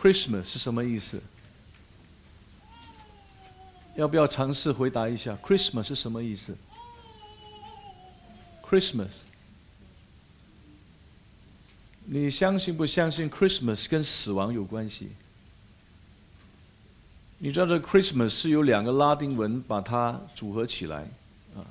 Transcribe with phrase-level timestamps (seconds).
[0.00, 1.20] Christmas 是什么意思？
[3.96, 6.56] 要不要尝试回答一下？Christmas 是什么意思
[8.62, 9.22] ？Christmas，
[12.04, 15.08] 你相信不相信 Christmas 跟死亡有关系？
[17.38, 21.08] 你知道这 Christmas 是由两个拉丁文把它组合起来，
[21.56, 21.66] 啊，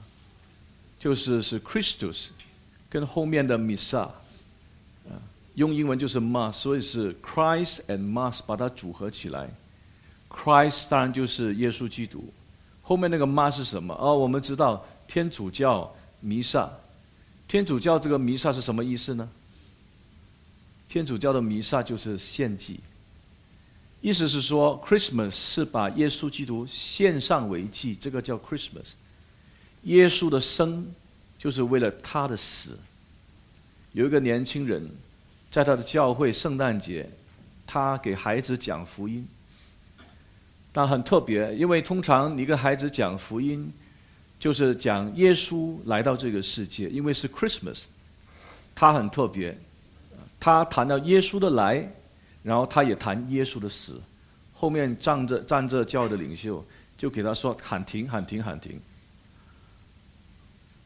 [1.00, 2.30] 就是是 Christus，
[2.90, 4.10] 跟后面的 Missa，
[5.58, 9.50] 用英文就是 Mass，所以是 Christ and Mass 把它组合起来。
[10.30, 12.32] Christ 当然就是耶稣基督，
[12.84, 13.92] 后面那个妈是什么？
[14.00, 16.70] 哦，我们知道天主教弥撒，
[17.48, 19.28] 天主教这个弥撒是什么意思呢？
[20.88, 22.80] 天主教的弥撒就是献祭，
[24.02, 28.92] 意思是说 Christmas 是把耶稣基督献上为祭，这个叫 Christmas。
[29.86, 30.94] 耶稣的生
[31.36, 32.78] 就是为了他的死。
[33.94, 34.88] 有一个年轻人
[35.58, 37.10] 在他的教会圣诞节，
[37.66, 39.28] 他给孩子讲福音。
[40.72, 43.74] 但很特别，因为通常你跟孩子讲福音，
[44.40, 47.86] 就是讲耶稣来到这个世界，因为是 Christmas，
[48.76, 49.58] 他很特别，
[50.40, 51.92] 他谈到耶稣的来，
[52.44, 54.00] 然后他也谈耶稣的死，
[54.54, 56.64] 后面站着站着教的领袖
[57.00, 58.80] 就给他说喊停喊停喊停，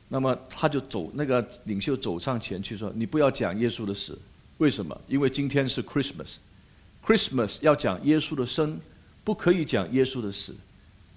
[0.08, 4.17] 那么他就走那个领袖走上前去说你不要讲耶稣的死，
[4.62, 4.95] 为什么？
[5.08, 8.80] 因为今天是 Christmas，Christmas 要讲耶稣的生。
[9.23, 10.56] 不可以讲耶稣的死，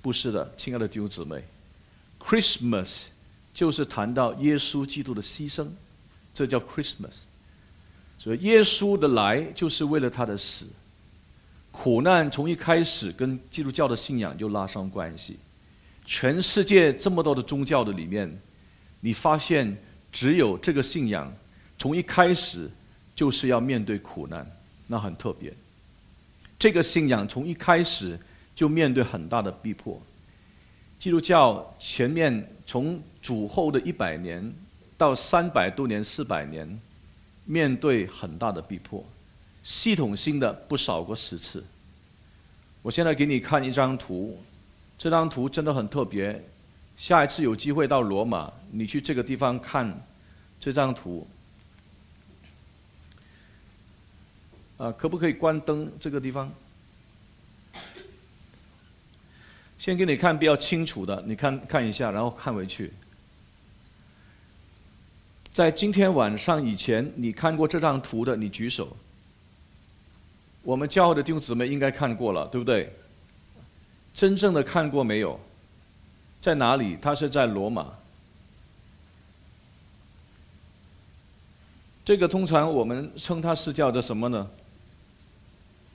[0.03, 1.43] 不是的，亲爱的弟兄姊妹
[2.21, 3.05] ，Christmas
[3.55, 5.67] 就是谈到耶稣基督的牺牲，
[6.35, 7.25] 这叫 Christmas。
[8.19, 10.67] 所以耶稣的来就是为了他的死，
[11.71, 15.39] 苦难从一开始跟基督教的信仰就拉上关系。
[16.05, 18.31] 全世界这么多的宗教的里面，
[19.01, 19.75] 你发现
[20.13, 21.35] 只有这个信仰
[21.79, 22.71] 从一开始
[23.15, 24.47] 就是要面对苦难，
[24.87, 25.53] 那很特别。
[26.59, 28.19] 这个信仰从一开始
[28.55, 30.01] 就面对很大的逼迫。
[30.99, 34.53] 基督教前面从主后的一百年
[34.97, 36.81] 到三百多年、四百年，
[37.45, 39.05] 面对很大的逼迫，
[39.63, 41.63] 系统性的不少过十次。
[42.81, 44.39] 我现在给你看一张图，
[44.97, 46.43] 这张图真的很特别。
[46.97, 49.93] 下一次有机会到罗马，你去这个地方看
[50.59, 51.27] 这张图。
[54.85, 55.91] 啊，可不可以关灯？
[55.99, 56.53] 这个地方，
[59.79, 62.93] 先给你看比较清楚的，你看看一下，然后看回去。
[65.55, 68.95] 在今天晚上以前，你看过这张图的，你举手。
[70.63, 72.93] 我们教会的弟兄姊妹应该看过了，对不对？
[74.13, 75.41] 真正的看过没有？
[76.43, 76.99] 在哪里？
[77.01, 77.91] 他是在罗马。
[82.05, 84.51] 这个通常我们称它是叫做什么呢？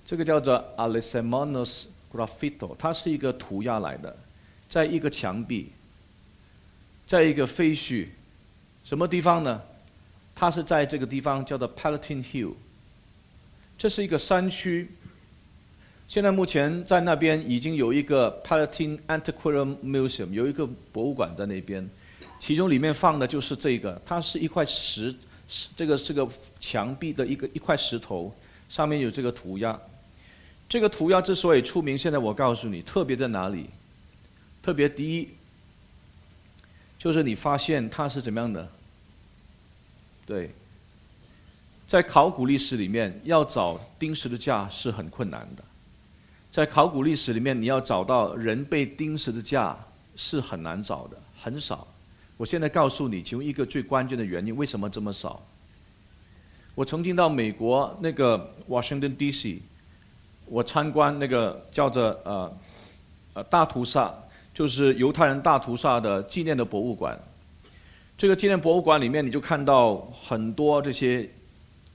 [0.09, 4.17] 这个叫做 Alessandro's Graffito，它是一个涂鸦来的，
[4.67, 5.67] 在一个墙壁，
[7.05, 8.07] 在一个废墟，
[8.83, 9.61] 什么地方呢？
[10.33, 12.53] 它是在这个地方叫做 Palatine Hill，
[13.77, 14.89] 这是一个山区。
[16.07, 21.87] 现在目前在那边已经有一个 Palatine Antiquarian Museum，有一个博物馆在那边，
[22.39, 25.13] 其中里面放的就是这个，它是一块石，
[25.75, 26.27] 这个是个
[26.59, 28.33] 墙壁的一个一块石头，
[28.69, 29.79] 上面有这个涂鸦。
[30.69, 33.67] 这个涂鸦之所以出名，现在我告诉你，特别在哪里？
[34.61, 35.27] 特别第一，
[36.99, 38.69] 就是你发现它是怎么样的？
[40.27, 40.51] 对，
[41.87, 45.63] 在考古历史里面，要找钉十字架是很困难的。
[46.51, 49.75] 在考古历史里面，你要找到人被钉十字架
[50.15, 51.87] 是很难找的，很少。
[52.37, 55.43] 我现在告诉你，其中一个最关键的原因，为什么这么少？
[56.75, 59.61] 我曾经到美国那个 Washington D.C.
[60.49, 62.57] 我参观那个叫做呃
[63.33, 64.11] 呃大屠杀，
[64.53, 67.17] 就是犹太人大屠杀的纪念的博物馆。
[68.17, 71.29] 这个纪念博物馆里面，你就看到很多这些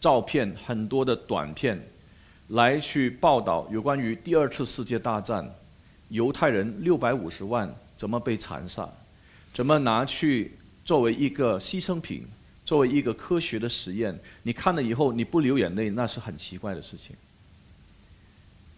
[0.00, 1.78] 照片，很多的短片，
[2.48, 5.53] 来去报道有关于第二次世界大战
[6.09, 8.89] 犹太人六百五十万怎么被残杀，
[9.53, 12.27] 怎么拿去作为一个牺牲品，
[12.65, 14.18] 作为一个科学的实验。
[14.45, 17.16] 你看了以后你不流眼泪，那是很奇怪的事情。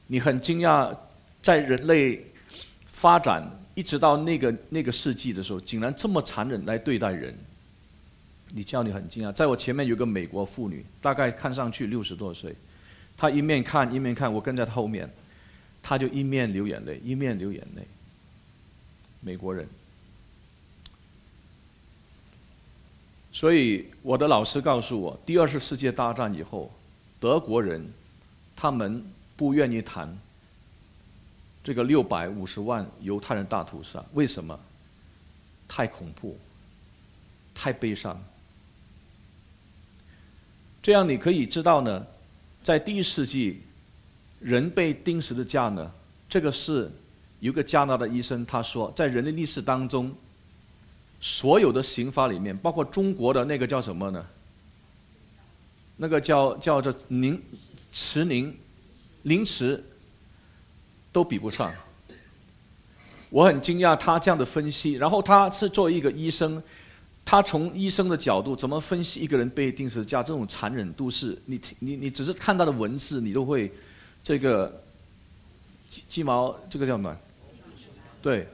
[0.08, 0.96] 你很惊讶，
[1.42, 2.24] 在人类
[2.86, 3.42] 发展
[3.74, 7.36] 一直到那个那个世纪的时候，竟然这么残忍来对待人。
[8.52, 12.54] 你叫你很惊讶，在我前面有个美国妇女，大概看上去六十多岁，
[13.16, 15.10] 她一面看一面看，我跟在她后面，
[15.82, 17.82] 她就一面流眼泪，一面流眼泪。
[19.20, 19.66] 美国人，
[23.32, 26.72] 所以我的老师告诉我，第二次世界大战以后，
[27.18, 27.84] 德国人
[28.54, 29.04] 他们。
[29.36, 30.16] 不愿意谈
[31.62, 34.58] 这个六百五十万犹太人大屠杀，为什么？
[35.68, 36.38] 太恐怖，
[37.54, 38.22] 太悲伤。
[40.80, 42.06] 这样你可以知道呢，
[42.62, 43.60] 在第一世纪，
[44.38, 45.92] 人被钉十字架呢，
[46.28, 46.90] 这个是
[47.40, 50.14] 有个加拿大的医生他说，在人类历史当中，
[51.20, 54.24] 所有的刑法里面，包括中国的那个叫什么呢？
[55.96, 57.42] 那个叫叫做宁
[57.92, 58.56] 迟宁
[59.26, 59.82] 凌迟，
[61.12, 61.72] 都比不上。
[63.28, 66.62] 我很惊讶他这样的分析，然后他是作为一个医生，
[67.24, 73.72] 他从医生的角度怎么分析一个人被钉十字架这种残忍度是，你你你只是看他的文字，你都会
[74.22, 74.80] 这个
[75.90, 77.18] 鸡鸡毛这个叫什么？
[78.22, 78.46] 对，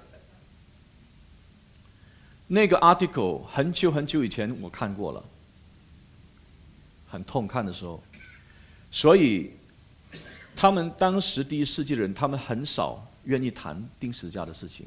[2.47, 5.23] 那个 article 很久很久以前我看过了，
[7.11, 8.03] 很痛看的时候，
[8.91, 9.51] 所以
[10.63, 13.05] 他们当时第一世纪的人，他们很少。
[13.25, 14.87] 愿意谈钉十字架的事情，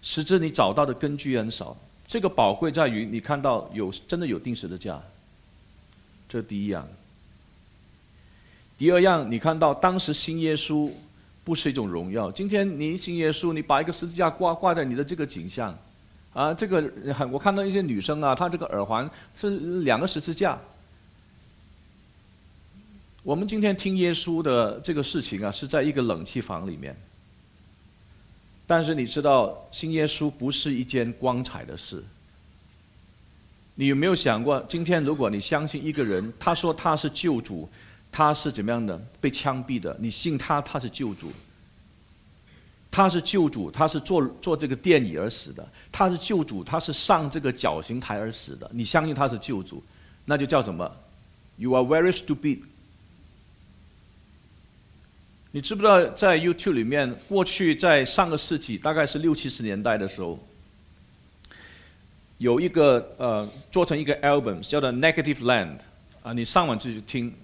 [0.00, 1.76] 实质你找到的根据很少。
[2.06, 5.00] 这个宝贵在于你看到有真的有钉十字架，
[6.28, 6.88] 这第一样。
[8.76, 10.90] 第二样，你看到当时信耶稣
[11.44, 12.30] 不是一种荣耀。
[12.32, 15.76] 今天你信耶稣，你把一个十字架挂挂在你的这个景象，
[16.32, 16.92] 啊，这个
[17.30, 20.58] 我看到一些女生啊，她这个耳环是两个十字架。
[23.24, 26.96] 我们今天听耶稣的这个事情啊，是在一个冷气房里面。
[28.66, 32.02] 但是你知道，信耶稣不是一件光彩的事。
[33.76, 37.68] 你有没有想过，今天如果你相信一个人，他说他是救主，
[38.10, 39.00] 他是怎么样的？
[39.20, 41.30] 被枪毙的，你信他他是救主？
[42.90, 48.68] 他是救主，他是做做这个电椅而死的，他是救主，他是上这个绞刑台而死的。
[48.74, 49.80] 你相信他是救主，
[50.24, 50.90] 那就叫什么
[51.56, 52.58] ？You are very stupid。
[55.54, 60.38] 你知不知道在 YouTube 里面，过去在上个世纪，大概是六七十年代的时候，
[62.38, 65.80] 有一个呃做成一个 album 叫做 Negative Land
[66.22, 67.34] 啊，你上网去听，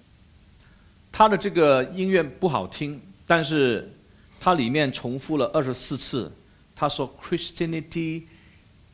[1.11, 3.93] 它的这个音乐不好听，但是
[4.39, 6.31] 它里面重复了二十四次，
[6.75, 8.23] 他说 Christianity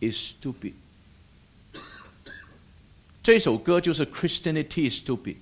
[0.01, 0.73] is stupid，
[3.23, 5.37] 这首歌就是 Christianity is stupid，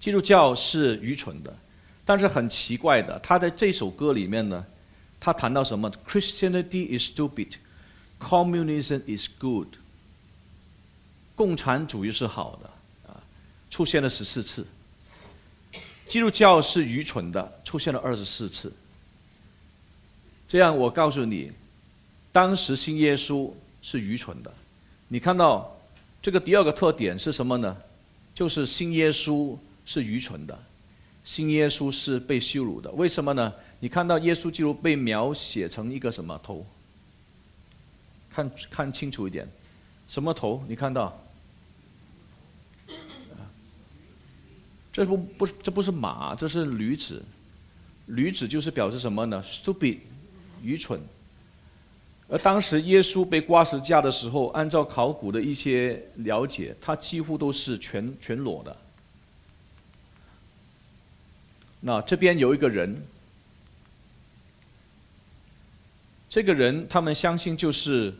[0.00, 1.56] 基督教是愚蠢的。
[2.10, 4.66] 但是很奇怪的，他在这首歌里面呢，
[5.20, 7.52] 他谈到什么？Christianity is stupid,
[8.18, 9.68] communism is good。
[11.36, 13.14] 共产主义是好的，啊，
[13.70, 14.66] 出现了十四次。
[16.08, 18.72] 基督教是愚蠢的，出现了二十四次。
[20.48, 21.52] 这样，我告诉你，
[22.32, 23.52] 当时信耶稣
[23.82, 24.52] 是愚蠢的。
[25.06, 25.80] 你看到
[26.20, 27.76] 这个第二个特点是什么呢？
[28.34, 30.58] 就是信耶稣是愚蠢的。
[31.24, 33.52] 信耶稣是被羞辱的，为什么呢？
[33.78, 36.66] 你看到耶稣基督被描写成一个什么头？
[38.28, 39.48] 看看清楚一点，
[40.06, 40.62] 什么头？
[40.68, 41.18] 你看到？
[44.92, 47.22] 这不不这不是马，这是驴子。
[48.06, 49.98] 驴子就是表示什么呢？stupid，
[50.62, 51.00] 愚蠢。
[52.28, 58.76] 而当时耶稣被挂十字架的时候，按照考古的一些了解，他几乎都是全全裸的。
[61.80, 63.02] 那这边有一个人，
[66.28, 68.12] 这个人他们相信就是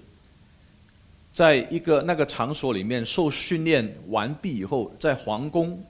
[1.34, 5.84] 在一个那个场所里面受训练完毕以后，在皇宫，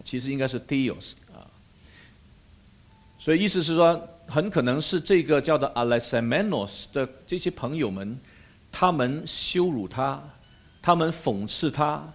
[0.03, 1.11] 其实应该是 Theos。
[3.23, 8.19] 所以意思是说，很可能是这个叫做 Alexamenos 的这些朋友们，
[8.69, 10.21] 他们羞辱他，
[10.81, 12.13] 他们讽刺他，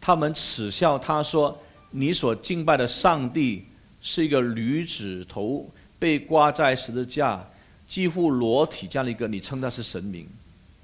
[0.00, 3.66] 他们耻笑他说：“你所敬拜的上帝
[4.00, 7.46] 是一个驴子头，被挂在十字架，
[7.86, 10.26] 几乎裸体这样的一个，你称他是神明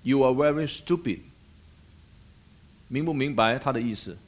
[0.03, 1.21] ？You are very stupid。”
[2.89, 4.19] 明不明白他的意思？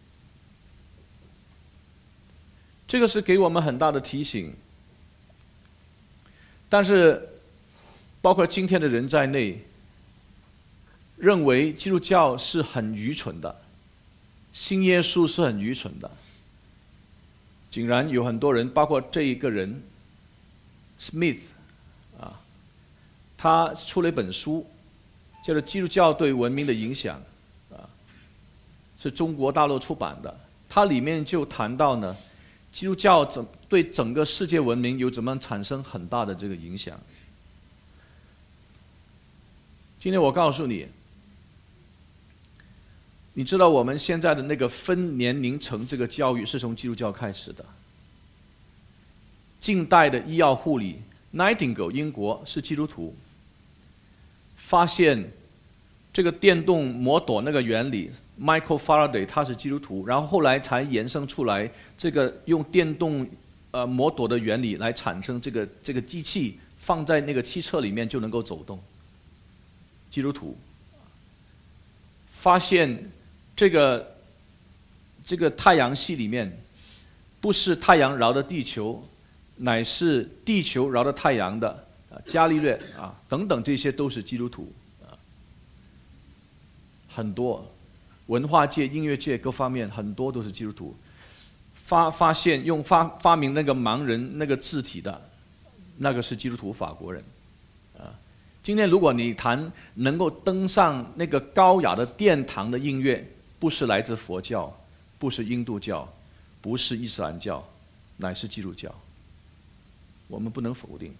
[2.88, 4.54] 这个是给我们很大的提醒。
[6.68, 7.28] 但是，
[8.20, 9.60] 包括今天的人在内，
[11.16, 13.62] 认为基督教是很愚蠢的，
[14.52, 16.10] 信耶稣是很愚蠢的。
[17.70, 19.82] 竟然有很多人，包括这一个人
[21.00, 21.40] ，Smith，
[22.20, 22.40] 啊，
[23.36, 24.64] 他出了一本书，
[25.44, 27.20] 叫做《基督教对文明的影响》，
[27.76, 27.88] 啊，
[28.98, 30.40] 是中国大陆出版的。
[30.68, 32.16] 它里面就谈到呢，
[32.74, 37.00] 基督教怎对整个世界文明有怎么产生很大的这个影响？
[40.00, 40.88] 今天我告诉你，
[43.32, 47.64] 你知道我们现在的那个分年龄层这个教育是从基督教开始的。
[49.60, 51.00] 近代的医药护理
[51.32, 53.14] ，Nightingale 英国是基督徒，
[54.56, 55.30] 发现
[56.12, 58.10] 这个电动摩朵那个原理
[58.40, 63.28] ，Michael Faraday 他是基督徒，然后后来才延伸出来这个用电动
[63.70, 68.78] 呃摩朵的原理来产生这个这个机器放在那个汽车里面就能够走动。
[70.10, 70.56] 基督徒
[72.30, 73.10] 发现
[73.56, 74.16] 这个
[75.24, 76.56] 这个太阳系里面
[77.40, 79.02] 不是太阳绕着地球。
[79.56, 81.68] 乃是地球绕着太阳的
[82.10, 85.14] 啊，伽利略啊等等，这些都是基督徒啊。
[87.08, 87.64] 很多
[88.26, 90.96] 文化界、音乐界各方面很多都是基督徒。
[91.74, 95.30] 发发现用发发明那个盲人那个字体的，
[95.98, 97.22] 那个是基督徒法国人
[97.98, 98.08] 啊。
[98.62, 103.22] 今天如果你谈能够登上那个高雅的殿堂的音乐，
[103.58, 104.74] 不是来自佛教，
[105.18, 106.10] 不是印度教，
[106.62, 107.62] 不是伊斯兰教，
[108.16, 108.90] 乃是基督教。
[110.26, 111.12] 我们不能否定，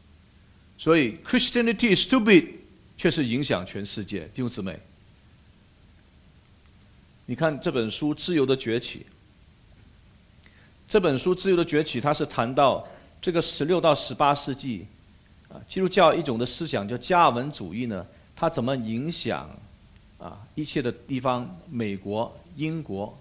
[0.78, 2.48] 所以 Christianity is stupid，
[2.96, 4.80] 却是影响全世界弟兄姊妹。
[7.26, 9.00] 你看这本书《自由的崛起》，
[10.86, 12.86] 这本书《自由的崛起》，它是谈到
[13.20, 14.86] 这个十六到十八世纪
[15.48, 19.48] 啊，基督教一种的思想叫加尔文主义呢，它怎么影响
[20.18, 23.16] 啊一切的地方，美国、英国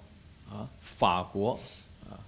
[0.52, 1.58] 啊、法国
[2.10, 2.20] 啊，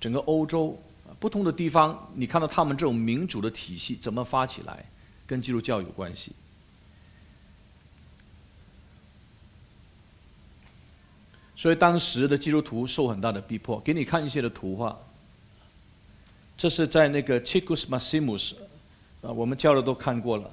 [0.00, 0.78] 整个欧洲。
[1.20, 4.84] 不同的地方，你看到他们这种民主的体系怎么发起来，
[5.26, 6.30] 跟基督教有关系。
[11.58, 13.80] 所以当时的基督徒受很大的逼迫。
[13.80, 14.96] 给你看一些的图画，
[16.56, 18.54] 这是在那个 Chicus Maximus，
[19.22, 20.48] 啊，我们教的都看过了。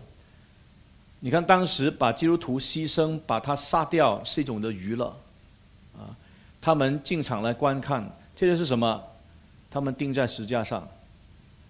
[1.19, 5.05] 你看当时把基督徒牺牲，把他杀掉是一种的娱乐，
[5.95, 6.09] 啊，
[6.59, 8.03] 他们进场来观看，
[8.35, 9.03] 这个是什么？
[9.69, 10.87] 他们钉在石架上，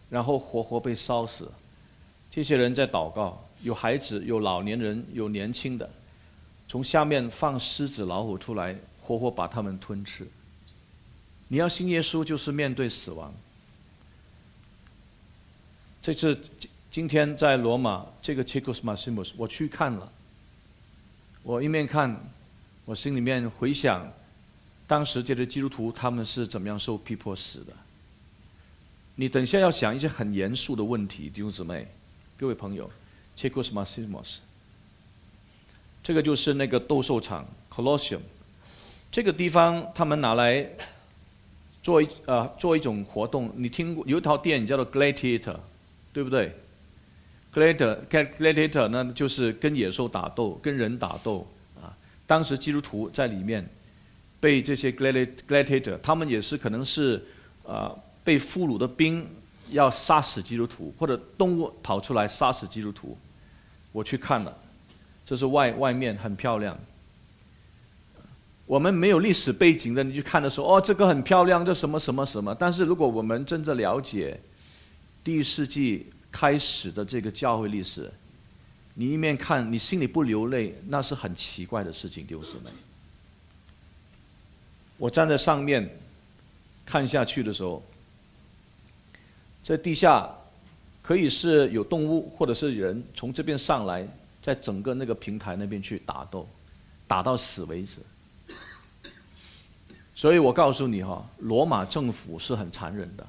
[0.09, 1.51] 然后活活被烧死。
[2.31, 5.89] 这些人在祷告，有孩子，有老年人，有年轻的，
[6.69, 10.27] 从下面放狮子、老虎出来，活活把他们吞吃。
[11.49, 13.31] 你要信耶稣，就是面对死亡。
[16.01, 16.35] 这次
[16.89, 20.11] 今天在罗马这个 Chicus Maximus，我去看了。
[21.43, 22.19] 我一面看，
[22.85, 24.11] 我心里面回想，
[24.87, 27.73] 当时这些基督徒他们是怎么样受逼迫死的。
[29.15, 31.87] 你等一下要想一些很严肃的问题，弟兄姊妹，
[32.37, 32.89] 各位朋友
[33.37, 34.37] ，Chicos Maximus，
[36.03, 38.19] 这个就是那个斗兽场 Colosseum，
[39.15, 40.69] 这个地方他们拿来
[41.81, 43.49] 做一呃做一种活动。
[43.55, 45.55] 你听过有一套电影叫做 Gladiator，
[46.11, 46.53] 对不对
[47.53, 51.47] ？Gladiator，Gladiator 那就是跟野兽打斗，跟人打斗
[51.81, 51.95] 啊。
[52.27, 53.65] 当时基督徒在里面
[54.41, 57.23] 被这些 Gladiator，他们也是可能是
[57.65, 57.95] 啊。
[58.25, 59.25] 被俘虏的兵
[59.69, 63.15] 要杀死基督徒，或者动物跑出来杀死基督徒，
[63.91, 64.53] 我去看了，
[65.23, 66.75] 这是外外面很漂亮。
[68.65, 72.53] 我们没有历史背景的，你去看的时候，哦，这个很漂亮，这什么什么什么。
[72.55, 74.39] 但是如果我们真正了解
[75.23, 78.11] 第一世纪开始的这个教会历史，
[78.95, 82.71] 你一面看，你心里不流泪，那是很奇怪的事情，丢失没？
[84.97, 85.87] 我站在上面
[86.85, 87.83] 看下去的时候。
[89.63, 90.29] 在地下，
[91.01, 94.07] 可以是有动物或者是人从这边上来，
[94.39, 96.47] 在整个那个平台那边去打斗，
[97.07, 97.97] 打到死为止。
[100.15, 103.27] 所以我告诉你哈，罗马政府是很残忍的。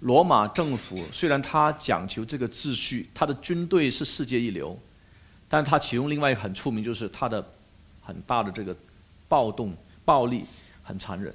[0.00, 4.78] 罗马政府虽然他讲求这个秩序，他的军队是世界一流，
[5.46, 7.46] 但他其中另外很出名就是他的
[8.00, 8.74] 很大的这个
[9.28, 9.76] 暴动、
[10.06, 10.46] 暴力
[10.82, 11.34] 很残忍。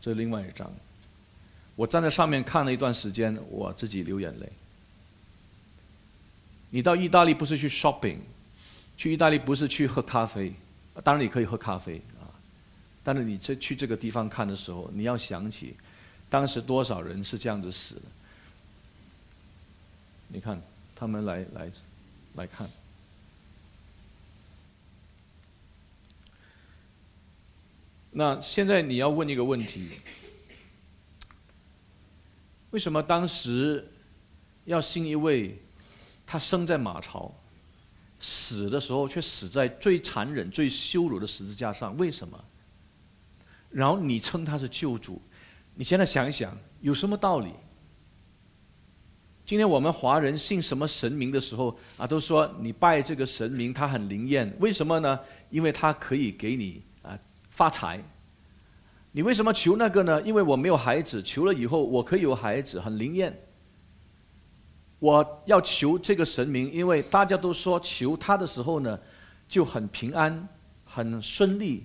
[0.00, 0.68] 这是另外一张。
[1.76, 4.50] 我站在上面看了一段时间，我自己流眼泪。
[6.70, 8.18] 你到意大利不是去 shopping，
[8.96, 10.52] 去意大利不是去喝咖啡，
[11.04, 12.02] 当然你可以喝咖啡，
[13.06, 15.76] 但是你这去这个地方看的时候，你要想起
[16.28, 18.02] 当时多少人是这样子死的。
[20.26, 20.60] 你看
[20.92, 21.70] 他们来来
[22.34, 22.68] 来看，
[28.10, 29.92] 那现在你要问一个问题。
[32.72, 33.88] 为什么当时
[34.64, 35.62] 要信一位
[36.26, 37.32] 他生在马槽，
[38.18, 41.96] 死的时候却死在最残忍、最羞辱的十字架上？
[41.98, 42.44] 为什么？
[43.76, 45.20] 然后你称他是救主，
[45.74, 47.52] 你现在想一想，有什么道理？
[49.44, 55.20] 今天我们华人信什么神明的时候啊，都说你拜这个神明，他很灵验，为什么呢？
[55.50, 57.18] 因为他可以给你啊
[57.50, 58.02] 发财。
[59.12, 60.22] 你为什么求那个呢？
[60.22, 63.38] 因为我没有孩子，求了以后我可以有孩子，很灵验。
[64.98, 68.98] 我要求这个神明，因为大家都说求他的时候呢，
[69.46, 70.48] 就很平安、
[70.82, 71.84] 很顺利。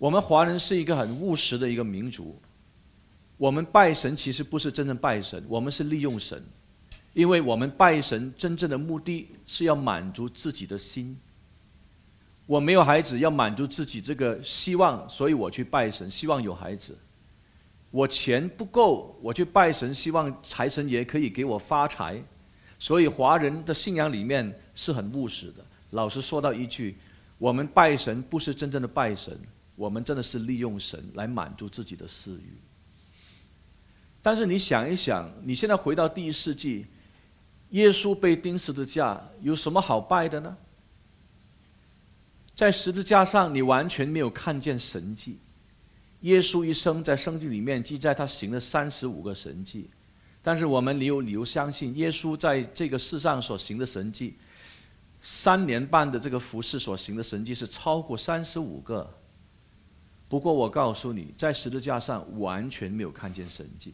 [0.00, 2.40] 我们华人是一个很务实的一个民族，
[3.36, 6.42] 我们拜神其实不是真正拜神，我们是利用神。
[7.12, 11.14] 因为我们拜神真正的目的是要满足自己的心。
[12.46, 16.96] 我没有孩子，要满足自己这个希望，所以我去拜神，希望有孩子。
[17.90, 22.22] 我钱不够，我去拜神，希望财神爷可以给我发财。
[22.78, 25.62] 所以华人的信仰里面是很务实的。
[25.90, 26.96] 老实说到一句，
[27.36, 29.36] 我们拜神不是真正的拜神，
[29.80, 32.58] 我们真的是利用神来满足自己的私欲。
[34.20, 36.86] 但是你想一想，你现在回到第一世纪。
[37.70, 40.56] 耶稣被钉十字架，有什么好拜的呢？
[42.52, 45.38] 在十字架上，你完全没有看见神迹。
[46.22, 49.88] 耶稣一生在圣经里面记载，他行了三十五个神迹，
[50.42, 54.36] 但是我们有理由相信，耶稣在这个世上所行的神迹，
[55.20, 59.19] 三年半的这个服饰所行的神迹是超过三十五个。
[60.30, 63.92] 不过我告诉你，在十字架上完全没有看见神迹，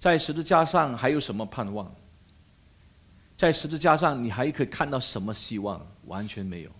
[0.00, 1.94] 在十字架上还有什么盼望？
[3.36, 5.80] 在十字架上，你还可以看到什么希望？
[6.06, 6.70] 完全没有，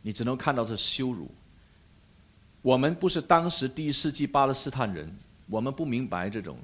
[0.00, 1.28] 你只能看到是羞辱。
[2.62, 5.12] 我们不是当时第一世纪巴勒斯坦人，
[5.48, 6.56] 我们不明白这种。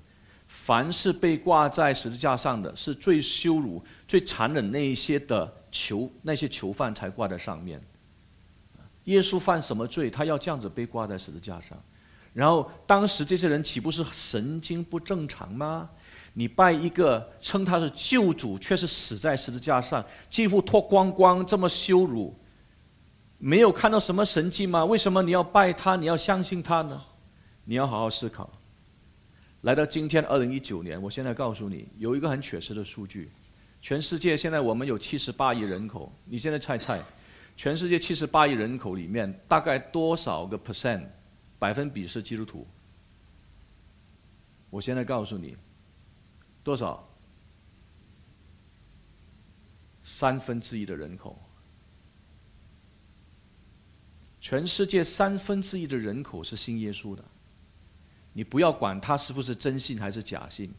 [0.46, 7.80] 凡是被挂在十字架上的，是最羞辱、最残忍那一些的囚，那些囚犯才挂在上面。
[9.04, 10.10] 耶稣犯什么罪？
[10.10, 11.76] 他要这样子被挂在十字架上？
[12.32, 15.88] 然后当时这些人岂不是神经不正常吗？
[16.32, 22.32] 你拜一个称他是救主，却是死在十字架上，几乎脱光光，这么羞辱，
[23.38, 24.84] 没有看到什么神迹吗？
[24.84, 25.96] 为什么你要拜他？
[25.96, 27.02] 你要相信他呢？
[27.64, 28.48] 你要好好思考。
[29.62, 33.30] 来到今天二零一九年，我现在告诉你，有一个很确实的数据：
[33.82, 36.12] 全世界现在我们有七十八亿人口。
[36.24, 37.02] 你现在猜猜，
[37.60, 41.06] 全世界七十八亿人口里面，大概多少个 percent
[41.58, 42.66] 百分比是基督徒？
[44.70, 45.54] 我现在告诉你。
[46.64, 47.06] 多少？
[50.02, 51.38] 三分之一的人口，
[54.40, 57.22] 全世界三分之一的人口是信耶稣的。
[58.32, 60.72] 你不要管他是不是真信还是假信，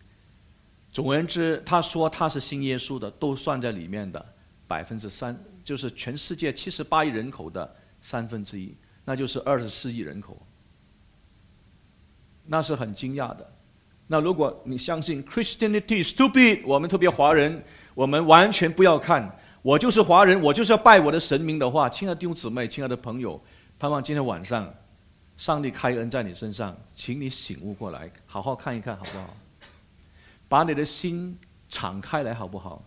[0.91, 4.33] 总而言之，他说他是信耶稣的，都算在里面的
[4.71, 10.41] 百分之三，就是全世界七十八亿人口的三分之一，那就是二十四亿人口，
[12.45, 13.53] 那是很惊讶的。
[14.07, 17.61] 那如果你相信 Christianity stupid，我们特别华人，
[17.93, 19.29] 我们完全不要看。
[19.61, 23.37] 我就是华人，我就是要拜我的神明的话，亲爱的弟兄姊妹，亲爱的朋友，
[23.77, 24.73] 盼望今天晚上，
[25.35, 29.35] 上帝开恩在你身上，请你醒悟过来，好好看一看，好不好？
[30.47, 32.81] 把你的心敞开来，好不好？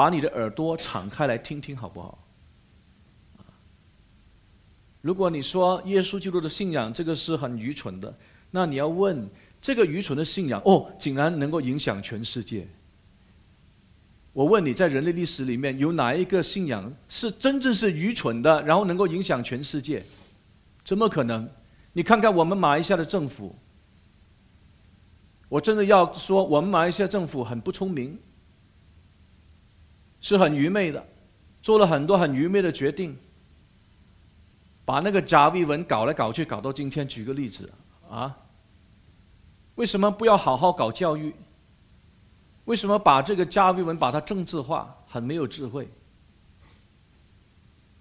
[0.00, 2.18] 把你的耳朵敞开来听听，好不好？
[5.02, 8.16] 如果你说耶稣基督的信仰这个是很愚蠢的，
[8.50, 9.28] 那你要问。
[9.60, 12.66] 这个愚蠢的信仰哦，竟然能够影响全世界。
[14.32, 20.02] 我问你在人类历史里面有哪一个信仰是真正是愚蠢的，然后能够影响全世界？
[20.82, 21.46] 怎么可能？
[21.92, 23.54] 你看看我们马来西亚的政府，
[25.50, 28.18] 我真的要说，我们马来西亚政府很不聪明，
[30.20, 31.06] 是很愚昧的，
[31.62, 33.16] 做了很多很愚昧的决定，
[34.84, 37.06] 把那个加维文搞来搞去，搞到今天。
[37.06, 37.70] 举个例子
[38.08, 38.36] 啊。
[39.76, 41.34] 为什么不要好好搞教育？
[42.66, 44.94] 为什么把这个加维文把它政治化？
[45.06, 45.88] 很没有智慧。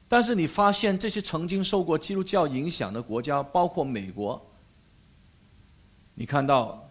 [0.07, 4.43] 但是你发现这些曾经受过基督教影响的国家，包括美国，
[6.15, 6.89] 你看到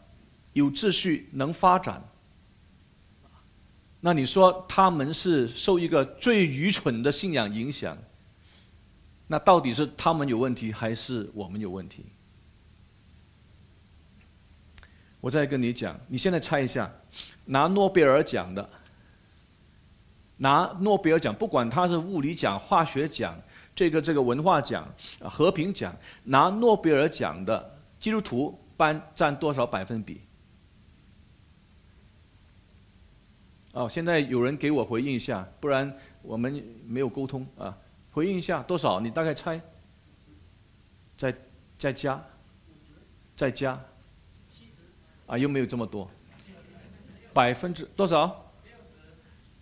[0.54, 2.02] 有秩序能发展，
[4.00, 7.98] 那你说他们是受一个最愚蠢的信仰影响？
[9.26, 12.06] 那到底是他们有问题，还是我们有问题？
[15.20, 16.90] 我再跟你讲，你现在猜一下，
[17.44, 18.70] 拿诺贝尔奖的，
[20.36, 23.36] 拿诺贝尔奖，不管他是物理奖、化学奖，
[23.74, 24.88] 这个这个文化奖、
[25.22, 30.20] 和平奖，拿诺贝尔奖的基督徒班占多少百分比？
[33.78, 36.52] 哦，现在有人给我回应一下，不然我们
[36.84, 37.78] 没有沟通啊。
[38.10, 38.98] 回应一下多少？
[38.98, 39.60] 你大概猜？
[41.16, 41.32] 在
[41.78, 42.20] 再加，
[43.36, 43.78] 再加，
[45.28, 46.10] 啊，又没有这么多，
[47.32, 48.50] 百分之多少？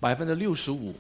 [0.01, 0.95] 百分之六十五，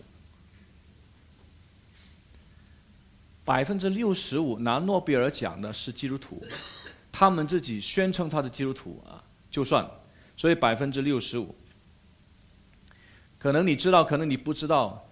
[3.47, 6.45] 百分之六十五拿诺贝尔奖的是基督徒，
[7.11, 9.89] 他们自己宣称他是基督徒啊，就算，
[10.37, 11.55] 所以百分之六十五。
[13.47, 15.09] 可能你知道，可能你不知道，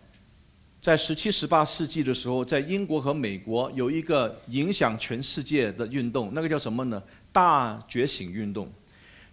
[0.82, 7.00] 在十七、十八世纪的时候，在英国和美国有一个影响全世界的运动，那个叫什么呢？
[7.30, 8.68] 大觉醒运动。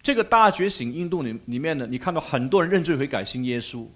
[0.04, 3.88] 这个大觉醒运动里里面呢，你看到很多人认罪悔改信耶稣，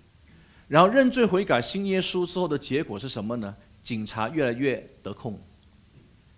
[0.68, 3.56] 然后认罪悔改信耶稣之后的结果是什么呢？
[3.84, 5.39] 警察越来越得控，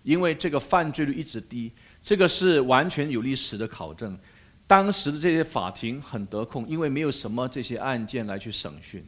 [0.03, 1.71] 因为这个犯罪率一直低，
[2.03, 4.19] 这个是完全有历史的考证。
[4.67, 9.01] 当时的这些法庭很得控，因为没有什么这些案件来去审讯，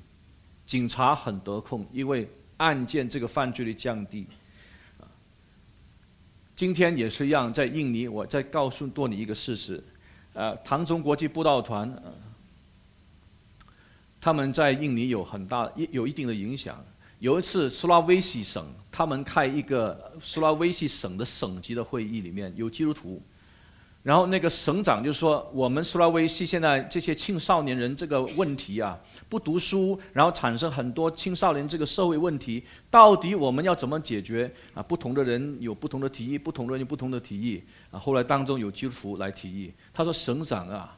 [0.65, 4.25] 警察很得控，因为案件这个犯罪率降低。
[6.55, 9.83] 今天也是一样，在印尼，我再告诉多你一个事实，
[10.33, 11.93] 呃，唐中国际布道团，
[14.21, 16.81] 他们在印尼有很大一有一定的影响。
[17.19, 23.21] 有一次，苏拉威西省他们开一个苏拉威西省的省级的会议，里面有基督徒。
[24.09, 34.51] 然后那个省长就说：“我们苏拉威西现在这些青少年人这个问题啊，不读书，然后产生很多青少年这个社会问题，到底我们要怎么解决？
[34.73, 37.61] 啊，不同的人有不同的提议，不同的人有不同的提议。
[37.91, 40.97] 啊，后来当中有基督徒来提议，他说：‘省长啊，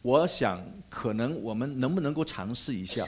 [0.00, 3.06] 我想可能我们能不能够尝试一下，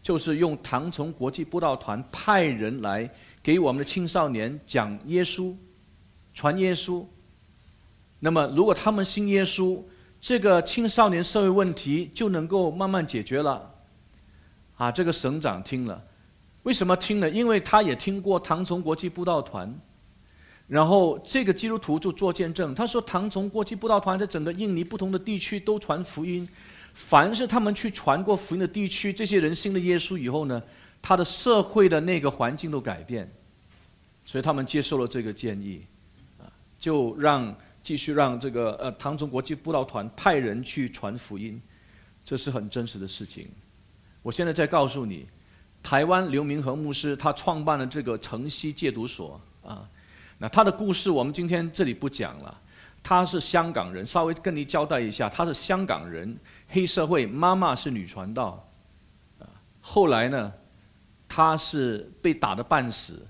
[0.00, 3.10] 就是用唐城国际布道团派人来
[3.42, 5.56] 给我们的青少年讲耶稣，
[6.32, 7.04] 传耶稣。’”
[8.22, 9.82] 那么，如果他们信耶稣，
[10.20, 13.74] 这个青少年社会问题就能够慢慢解决了。
[14.76, 16.02] 啊，这个省长听了，
[16.62, 17.30] 为什么听了？
[17.30, 19.74] 因为他也听过唐崇国际布道团，
[20.66, 26.46] 然后这个基督徒就做见证，他说唐崇国际布道团在整个印尼不同的地区都传福音，
[26.92, 30.62] 凡是他们去传过福音的地区，这些人信了耶稣以后呢，
[31.00, 33.30] 他的社会的那个环境都改变，
[34.26, 35.86] 所以他们接受了这个建议，
[36.38, 36.44] 啊，
[36.78, 37.56] 就让。
[37.82, 41.60] 继续让这个呃唐中国际布道团派人去传福音，
[42.24, 43.48] 这是很真实的事情。
[44.22, 45.26] 我现在在告诉你，
[45.82, 49.88] 台湾刘明和牧师他创办了这个城西戒毒所啊。
[50.38, 52.60] 那他的故事我们今天这里不讲了。
[53.02, 56.38] 他是香港人，稍微跟你交代一下，他是香港人，
[56.68, 58.68] 黑社会，妈妈是女传道，
[59.38, 59.48] 啊，
[59.80, 60.52] 后来呢，
[61.26, 63.26] 他是被打得半死，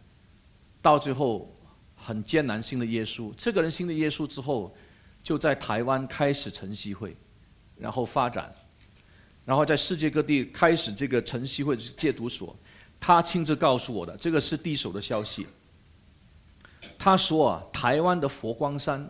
[0.83, 1.57] 到最后。
[2.03, 4.75] 很艰难信的耶稣，这个人信的耶稣之后，
[5.23, 7.15] 就在台湾开始晨曦会，
[7.77, 8.51] 然后发展，
[9.45, 12.57] 然后在世界各地开始这个晨曦会戒毒所。
[12.99, 15.47] 他亲自告诉我的，这个是第一手的消息。
[16.99, 19.09] 他说啊，台湾的佛光山，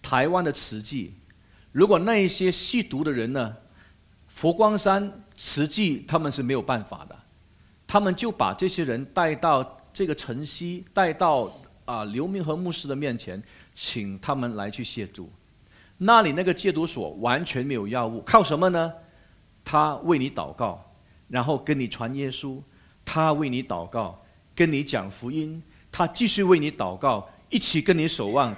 [0.00, 1.14] 台湾的慈济，
[1.72, 3.56] 如果那一些吸毒的人呢，
[4.28, 7.18] 佛光山慈济他们是没有办法的，
[7.86, 11.52] 他们就把这些人带到这个晨曦，带到。
[11.84, 13.42] 啊，刘明和牧师的面前，
[13.74, 15.30] 请他们来去协助。
[15.98, 18.92] 那里那个戒毒所完全没有药物，靠什么呢？
[19.64, 20.84] 他为你祷告，
[21.28, 22.60] 然后跟你传耶稣；
[23.04, 24.20] 他为你祷告，
[24.54, 28.52] 跟你讲福音；他继续为你祷告，一起跟你守望，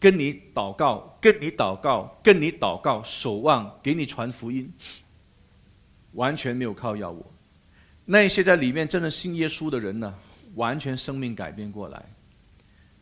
[0.00, 4.72] 跟你祷告，跟你祷告，跟你祷告，守望，给你传福音。
[6.14, 7.24] 完全没有靠药物。
[8.04, 10.12] 那些在里面真的信耶稣的人呢，
[10.56, 12.04] 完全生命改变过来。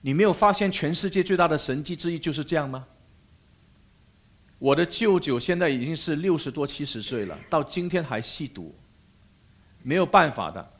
[0.06, 2.86] 你没有发现全世界最大的神迹之一就是这样吗？
[4.60, 8.72] 我的舅舅现在已经是六十多七十岁了，到今天还吸毒，
[9.82, 10.74] 没有办法的。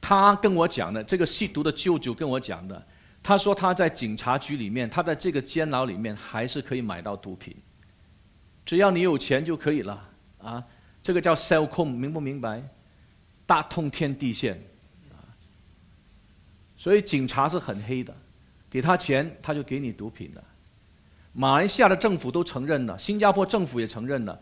[0.00, 2.86] 他跟我讲的，这个吸毒的舅舅跟我讲的，
[3.24, 7.56] 他说他在警察局里面，他在这个监牢里面还是可以买到毒品，
[8.64, 10.64] 只要你有钱就可以了啊！
[11.02, 12.62] 这个叫 cell 控，明不明白？
[13.44, 14.62] 大通天地线。
[16.76, 18.14] 所以警察是很黑的，
[18.68, 20.42] 给他钱他就给你毒品的。
[21.32, 24.40] 马来西亚的政府都承认了，新加坡政府也承认了，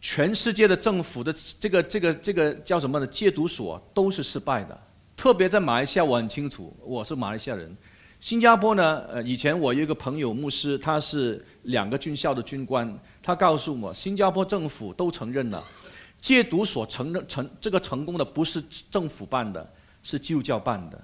[0.00, 3.06] 全世界的政府的这个这个这个叫什么呢？
[3.06, 4.80] 戒毒所都是失败的。
[5.16, 7.76] 特别在马来西亚，我很清楚，我是马来西亚人。
[8.20, 15.62] 新加坡呢，呃，以前我有一个朋友牧师，他是两个军校的军官，他告诉我，新加坡政府都承认了，
[16.20, 21.00] 戒毒所承认成这个成功的不是政府办的，是基督教办的。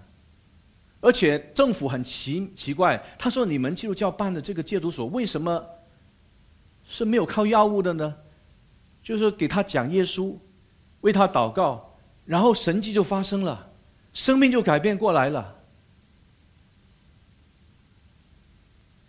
[1.05, 5.63] 而且政府很奇奇怪，他说：“你们基督教办的这个戒毒所为什么
[6.89, 8.17] 是没有靠药物的呢？
[9.03, 10.35] 就是给他讲耶稣，
[11.03, 13.71] 为他祷告，然后神迹就发生了，
[14.15, 15.55] 生命就改变过来了。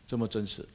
[0.05, 0.67] 这么真实。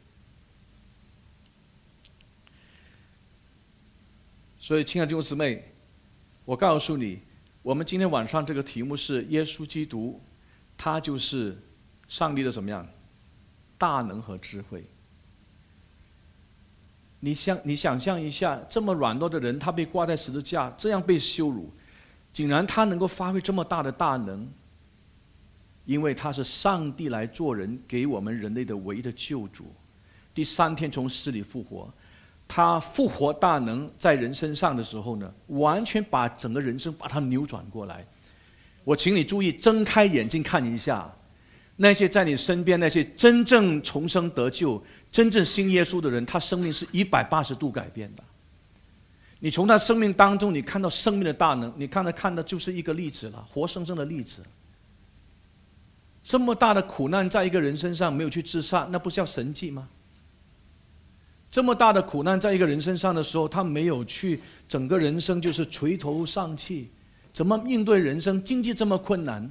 [4.59, 5.70] 所以，亲爱的弟兄姊妹，
[6.46, 7.20] 我告诉你，
[7.62, 10.18] 我们今天晚上这个题目是耶稣基督，
[10.83, 11.55] 他就是
[12.09, 12.88] 上帝的怎么样？
[13.77, 14.83] 大能和智慧。
[17.19, 21.71] 你想，你想象一下，这么软弱的人，他被挂在十字架，这样被羞辱，
[22.33, 24.51] 竟然他能够发挥这么大的大能，
[25.85, 29.71] 因为他是上帝来做人，给我们人类的唯一的救主。
[30.33, 31.93] 第三天从死里复活。
[32.49, 38.07] 他复活大能在人身上的时候呢，完全把整个人生把它扭转过来。
[38.85, 41.11] 我请你注意，睁开眼睛看一下，
[41.77, 48.25] 那些在你身边那些真正重生得救、真正信耶稣的人，他生命是一百八十度改变的。
[49.38, 54.43] 你从他生命当中，你看到生命的大能，你看他看的就是一个例子了，活生生的例子。
[56.23, 59.88] 这么大的苦难在一个人身上没有去自杀，那不叫神迹吗？
[61.51, 66.90] 这么大的苦难在一个人身上的时候，他没有去，整个人生就是垂头丧气，
[67.33, 68.43] 怎么应对人生？
[68.43, 69.51] 经济这么困难，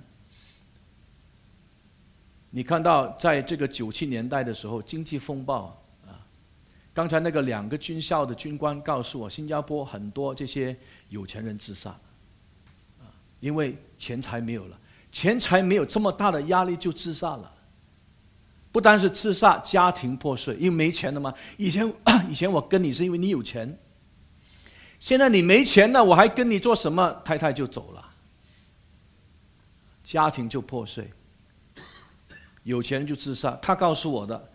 [2.49, 6.19] 你看到在这个九七年代的时候，经济风暴啊，
[6.93, 10.75] 刚才那个两个军校的军官告诉我，新加坡很多这些
[11.09, 11.89] 有钱人自杀，
[12.99, 13.07] 啊，
[13.39, 14.79] 因为钱财没有了，
[15.11, 17.53] 钱财没有这么大的压力就自杀了。
[18.71, 21.33] 不单是自杀，家庭破碎，因为没钱了嘛。
[21.57, 21.91] 以前
[22.29, 23.75] 以前我跟你是因为你有钱，
[24.99, 27.11] 现在你没钱了，我还跟你做什么？
[27.23, 28.05] 太太就走了，
[30.03, 31.09] 家庭就破碎。
[32.63, 34.49] 有钱人就自杀，他告诉我的，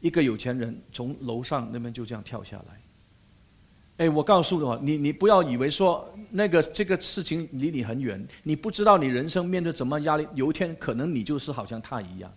[0.00, 4.04] 一个有钱人从楼上那边就这样跳下来。
[4.04, 12.32] 哎，我告诉你，你你不要以为说那个这个事情离你很远，你不知道你人生面对怎么压力，有一天可能你就是好像他一样。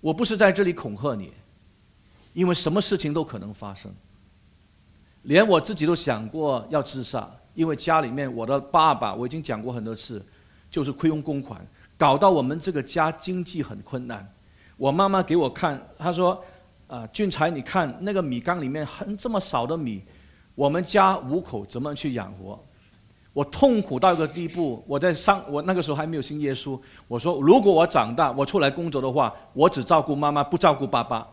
[0.00, 1.32] 我不是在这里恐吓你，
[2.32, 3.92] 因为什么事情都可能发生。
[5.24, 10.24] 连我自己都想过要自杀，因为家里面我的爸爸我已经讲过很多次，
[10.70, 11.60] 就是亏用公款，
[11.98, 14.26] 搞到我们这个家经济很困难。
[14.76, 16.42] 我妈妈给我看，她说
[16.88, 20.02] ：“啊，俊才，你看那个米缸里面很这么少的米，
[20.54, 22.58] 我们家五口怎么去养活？”
[23.32, 26.78] 我痛苦到一个地步，我在上我那个时候还没有信耶稣。
[27.08, 31.26] 我说，如果我长大，我出来工作的话，我只照顾妈妈，不照顾爸爸。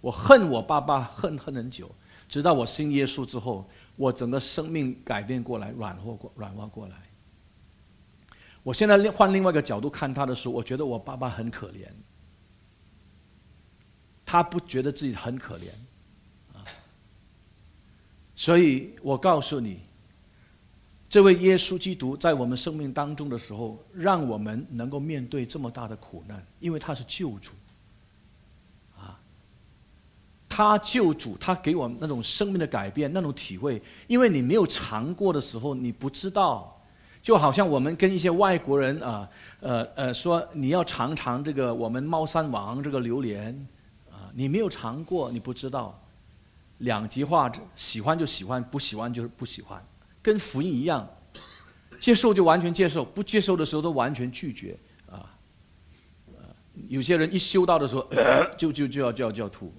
[0.00, 1.90] 我恨我爸爸，恨恨很久，
[2.28, 6.96] 直到我信耶稣之后，我整个生命改变过来，软和过软化过来。
[8.62, 11.88] 我现在换另外一个角度看他的时候，我觉得我爸爸很可怜，
[14.24, 15.64] 他不觉得自己很可怜。
[18.34, 19.80] 所以我告诉你，
[21.10, 27.52] 这位耶稣基督在我们生命当中的时候，让我们能够面对这么大的苦难，因为他是救主。
[30.58, 36.76] 他救主，他给我们那种生命的改变，那种体会，因为你没有尝过的时候，你不知道。
[37.22, 39.28] 就好像我们跟一些外国人啊，
[39.60, 43.54] 呃呃，说你要尝尝这个我们猫山王这个榴莲，
[44.10, 45.96] 啊，你没有尝过，你不知道。
[46.78, 49.80] 两极化，喜欢就喜欢，不喜欢就是不喜欢，
[50.20, 51.08] 跟福音一样，
[52.00, 54.76] 接受就完全接受，不接受的时候都完全拒绝
[55.08, 55.30] 啊。
[56.88, 58.04] 有些人一修道的时候，
[58.56, 59.72] 就就就要就要就要吐。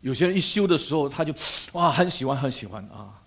[0.00, 1.34] 有些人一修的时候，他就
[1.72, 3.22] 哇很喜欢很喜欢啊。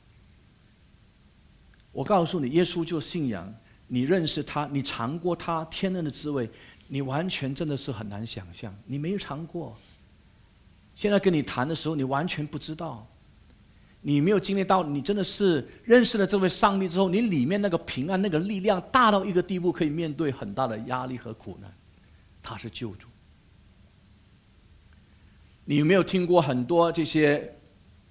[1.92, 3.54] 我告诉你，耶稣就信仰，
[3.88, 6.50] 你认识他，你尝过他天恩的滋味，
[6.88, 9.78] 你完全真的是很难想象，你没尝过。
[10.96, 13.08] 现在跟你谈的时候，你完全不知道，
[14.02, 21.72] 你没有经历到，你真的是认识了这位上帝之后，你里面那个平安、那个力量大到一个地步，可以面对很大的压力和苦难。
[22.42, 23.08] 他是救主。
[25.66, 27.56] 你有没有听过很多这些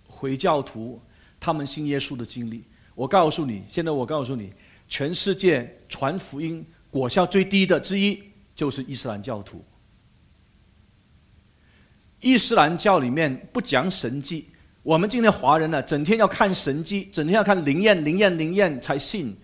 [0.07, 1.01] 回教徒
[1.39, 2.65] 他们信耶稣的经历？
[2.95, 4.53] 我告诉你，现在我告诉你，
[4.87, 8.23] 全世界传福音果效最低的之一
[8.55, 9.65] 就是伊斯兰教徒。
[12.21, 14.47] 伊斯兰教里面不讲神迹，
[14.83, 19.37] 我们今天华人呢，整天要看神迹，整天要看灵验、灵验、灵验才信。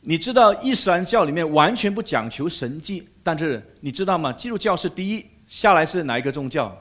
[0.00, 4.32] 你知道伊斯兰教里面完全不讲求神迹，但是你知道吗？
[4.32, 6.74] 基督教是第一，下来是哪一个宗教？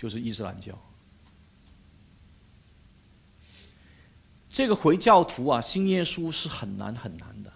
[0.00, 0.72] 就是伊斯兰教。
[4.48, 7.52] 这个回教徒啊，信耶稣是很难很难的。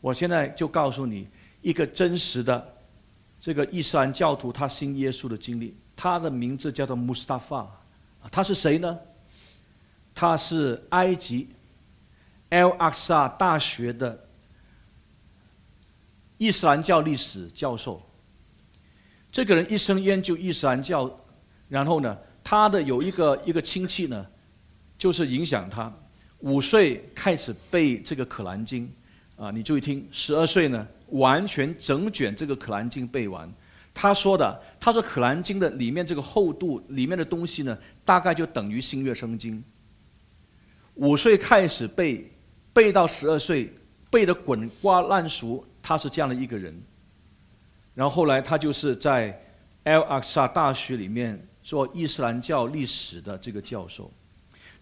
[0.00, 1.26] 我现在就告诉你
[1.62, 2.76] 一个真实的。
[3.40, 7.68] 这个伊斯兰教徒他信耶稣的经历，他的名字叫做穆斯塔法，
[8.30, 8.96] 他是谁呢？
[10.14, 11.48] 他是埃及
[12.50, 14.28] El Aqsa 大学的
[16.38, 18.00] 伊斯兰教历史教授。
[19.34, 21.10] 这个人一生研究伊斯兰教，
[21.68, 24.24] 然后呢，他的有一个一个亲戚呢，
[24.96, 25.92] 就是影响他，
[26.38, 28.88] 五岁开始背这个《可兰经》，
[29.44, 33.52] 啊，你注意听，十二岁呢，完全整卷这个《可兰经》背完。
[33.92, 39.58] 他说的，他说《可兰经》的里面这个厚度，里面的东西呢，大概就等于《新月生经》。
[40.94, 42.30] 五岁开始背，
[42.72, 43.74] 背到十二岁，
[44.12, 45.66] 背得滚瓜烂熟。
[45.82, 46.72] 他是这样的一个人。
[47.94, 49.40] 然后后来他就是在
[49.84, 54.10] Al Aqsa 大学里面做伊斯兰教历史的这个教授。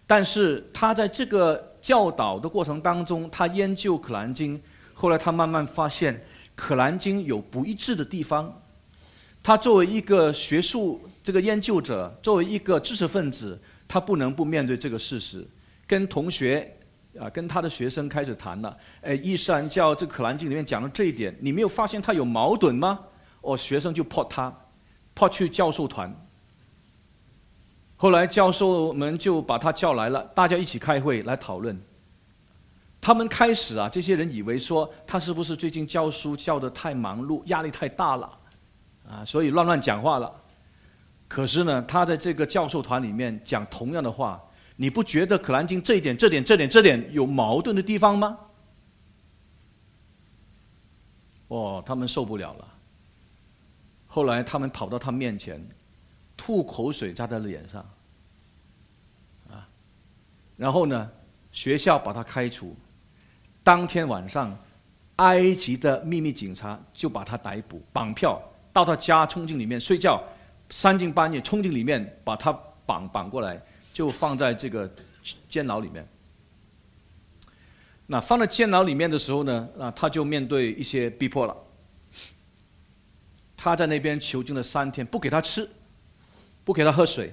[0.05, 4.57] 但是他在这个教导的过程当中，他研究《可兰经》，
[4.93, 6.13] 后来他慢慢发现
[6.55, 8.61] 《可兰经》有不一致的地方。
[9.41, 15.45] 他作为一个学术这个研究者，作为一个知识分子，他不能不面对这个事实。
[15.85, 16.75] 跟同学
[17.19, 18.75] 啊，跟他的学生开始谈了。
[19.01, 22.99] 哎，伊斯兰教这《可兰经》里面讲了这一点，你没有发现他有矛盾吗？
[23.41, 24.53] 哦，学生就破他，
[25.13, 26.13] 破去教授团。
[27.95, 31.79] 后来教授们就把他叫来了，大家一起开会来讨论。
[32.99, 38.29] 他们开始啊，这些人以为说他是不是最近教书教的太忙碌，压力太大了。
[39.07, 40.33] 啊，所以乱乱讲话了。
[41.27, 44.41] 可是呢，他在这个教授团里面讲同样的话，
[44.75, 48.37] 你不觉得《可兰经》这一点、这点、这点、这点有矛盾的地方吗？
[51.47, 52.67] 哦，他们受不了了。
[54.07, 55.63] 后来他们跑到他面前，
[56.35, 57.85] 吐口水在他的脸上，
[59.49, 59.67] 啊，
[60.57, 61.11] 然后呢，
[61.51, 62.75] 学校把他开除。
[63.63, 64.57] 当天晚上，
[65.17, 68.41] 埃及的秘密警察就把他逮捕、绑票。
[68.73, 70.19] 到他家冲进里面睡觉，
[70.71, 72.51] 三更半夜冲进里面把他
[72.87, 73.61] 绑绑过来，
[73.93, 74.91] 就放在这个
[75.47, 76.05] 监牢里面。
[78.07, 81.55] 那放在监牢里面的时候呢，啊，他就面对一些逼迫了。
[83.55, 85.69] 他在那边囚禁了三天，不给他吃，
[86.65, 87.31] 不给他喝水。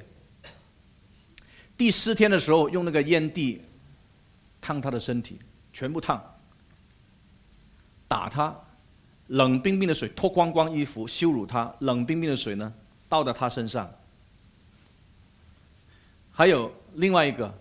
[1.77, 3.63] 第四天的时候，用那个烟蒂
[4.61, 5.41] 烫他的身体，
[5.73, 6.23] 全部烫，
[8.07, 8.55] 打他。
[9.27, 11.73] 冷冰冰的水，脱光光衣服羞辱他。
[11.81, 12.73] 冷冰冰的水呢，
[13.09, 13.91] 倒在他身上。
[16.41, 17.55] 还有另外一个，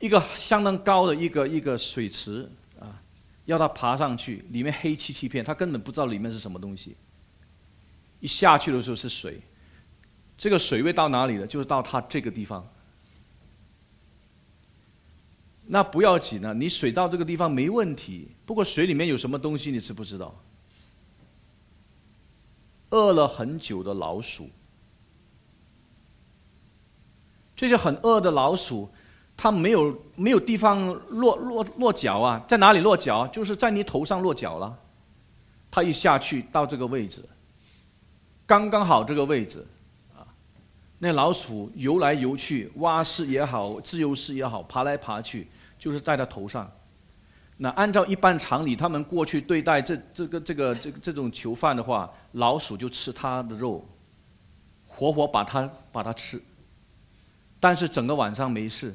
[0.00, 3.00] 一个相当高的一个一个水池啊，
[3.44, 6.96] 要他爬上去，里面黑漆漆片，他根本不知道里面是什么东西。
[8.18, 9.40] 一下去的时候是水，
[10.36, 11.46] 这个水位到哪里了？
[11.46, 12.68] 就是到他这个地方。
[15.64, 18.26] 那不要紧呢，你水到这个地方没问题。
[18.44, 20.34] 不过水里面有什么东西，你知不知道？
[22.90, 24.50] 饿了很久的老鼠，
[27.62, 28.90] 这些很饿的老鼠，
[29.36, 33.24] 它没有没有地方落落落脚啊，在哪里落脚？
[33.28, 34.76] 就是在你头上落脚了。
[35.70, 37.22] 它一下去到这个位置，
[38.44, 39.64] 刚刚好这个位置，
[40.12, 40.26] 啊，
[40.98, 45.46] 那老鼠游来游去，蛙式也好，自由式也好，爬来爬去，
[45.78, 46.68] 就是在它头上。
[47.58, 53.86] 那按照一般常理，他们过去对待这这个这个这这种囚犯的话，老鼠就吃他的肉，
[54.84, 56.42] 活活把他把他吃。
[57.62, 58.92] 但是整个晚上没事。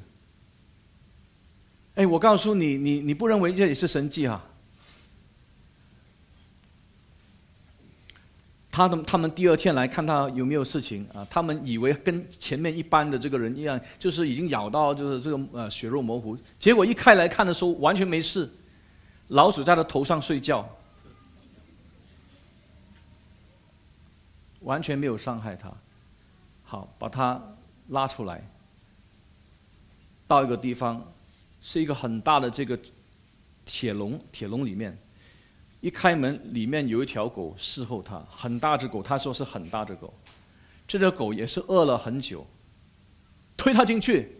[1.95, 4.43] 哎，我告诉你，你你不认为这也是神迹啊？
[8.69, 11.25] 他们他们第二天来看他有没有事情啊？
[11.30, 16.38] 他们以为跟前面一般的这个人一样，就是已经咬到就是这个呃血肉模糊。
[16.60, 18.51] 结果一开来看的时候完全没事，
[19.30, 20.67] 老鼠在他头上睡觉，
[24.60, 25.71] 完全没有伤害他。
[26.65, 27.41] 好，把他
[27.88, 28.45] 拉出来，
[30.27, 31.03] 到一个地方，
[31.61, 32.77] 是一个很大的这个
[33.65, 34.95] 铁笼，铁笼里面。
[35.79, 39.01] 一开门，里面有一条狗侍候他，很大只狗。
[39.01, 40.13] 他说是很大只狗，
[40.87, 42.45] 这只狗也是饿了很久，
[43.55, 44.35] 推他进去。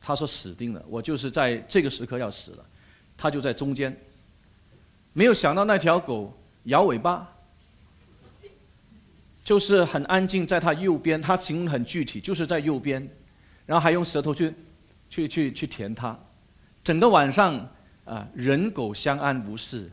[0.00, 2.66] 他说死定了，我就是在这个时刻要死了。
[3.16, 3.98] 他就在中间，
[5.14, 7.26] 没有想到那条狗摇尾巴，
[9.42, 11.18] 就是很安静，在他右边。
[11.18, 13.08] 他形容很具体，就是在右边，
[13.66, 14.54] 然后还用舌头去，
[15.08, 16.18] 去去去舔它，
[16.82, 17.68] 整个晚上。
[18.04, 19.90] 啊，人狗相安无事。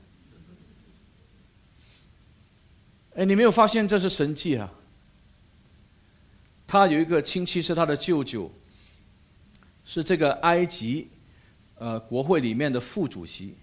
[3.16, 4.70] 哎，你没有发现这是神迹啊？
[6.68, 8.52] 他有一个亲戚是他的舅舅，
[9.86, 11.10] 是这个埃及
[11.76, 13.56] 呃国会里面的副主席，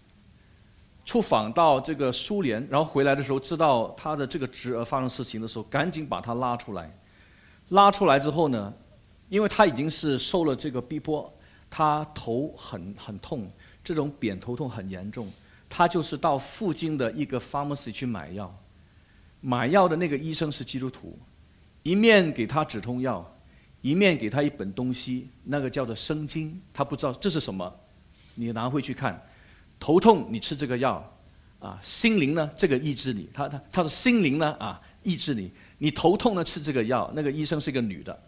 [1.05, 6.91] 出访到这个苏联，然后回来的时候知道他的这个侄儿发生事情的时候，赶紧把他拉出来。
[7.69, 8.73] 拉出来之后呢，
[9.29, 11.33] 因为他已经是受了这个逼迫，
[11.69, 13.51] 他头很很痛。
[13.85, 15.27] 这种扁头痛很严重，
[15.67, 18.55] 他就是到附近的一个 pharmacy 去买药，
[19.41, 21.19] 买药的那个医生是基督徒，
[21.83, 23.27] 一面给他止痛药，
[23.81, 27.75] 一面给他一本东西，那个叫做生经，他不知道这是什么，
[28.35, 29.27] 你拿回去看，
[29.81, 31.03] 头痛你吃这个药，
[31.59, 38.23] 啊，心灵呢这个抑制你，他他他的心灵呢啊抑制你，你头痛呢吃这个药，那个医生是一个女的，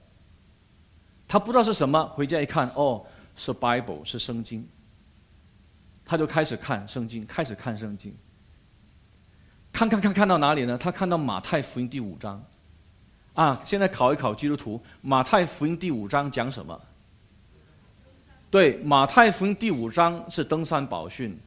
[1.31, 3.01] 他不知道是什么，回家一看，哦，
[3.37, 4.67] 是 Bible 是圣经，
[6.05, 8.13] 他就开始看圣经，开始看圣经。
[9.71, 10.77] 看看看看到哪里呢？
[10.77, 12.43] 他看到马太福音第五章，
[13.35, 16.81] 啊，现在考一考基督徒，马太福音第五章讲什么？
[18.51, 21.39] 对，马太福音第五章是登山宝训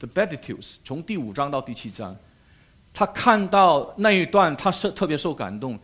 [0.00, 2.14] ，The Beatitudes，从第五章到第七章，
[2.92, 5.78] 他看到那一段，他是特别受感动。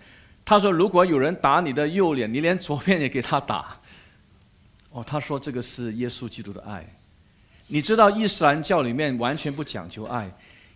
[0.48, 3.76] 他说：“如果有人打你的右脸，你连左边也给他打。”
[4.92, 6.82] 哦，他说这个是耶稣基督的爱。
[7.66, 10.26] 你知道伊斯兰教里面完全不讲究爱。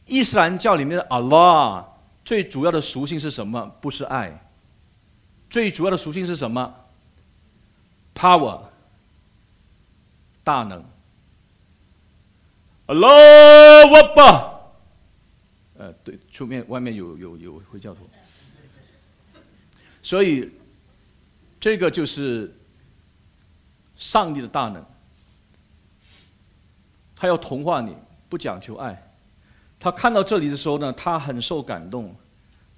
[0.06, 1.86] 伊斯兰教里面的 Allah
[2.22, 3.64] 最主要的属性是什么？
[3.80, 4.38] 不是爱。
[5.48, 6.74] 最主要的属性是什么
[8.14, 8.60] ？Power，
[10.44, 10.84] 大能。
[12.88, 14.60] Allah 吧。
[15.78, 18.06] 呃，对，出面外面有有有回教徒。
[20.02, 20.50] 所以，
[21.60, 22.52] 这个就是
[23.94, 24.84] 上帝的大能。
[27.14, 27.96] 他要同化你，
[28.28, 29.00] 不讲求爱。
[29.78, 32.14] 他看到这里的时候呢，他很受感动，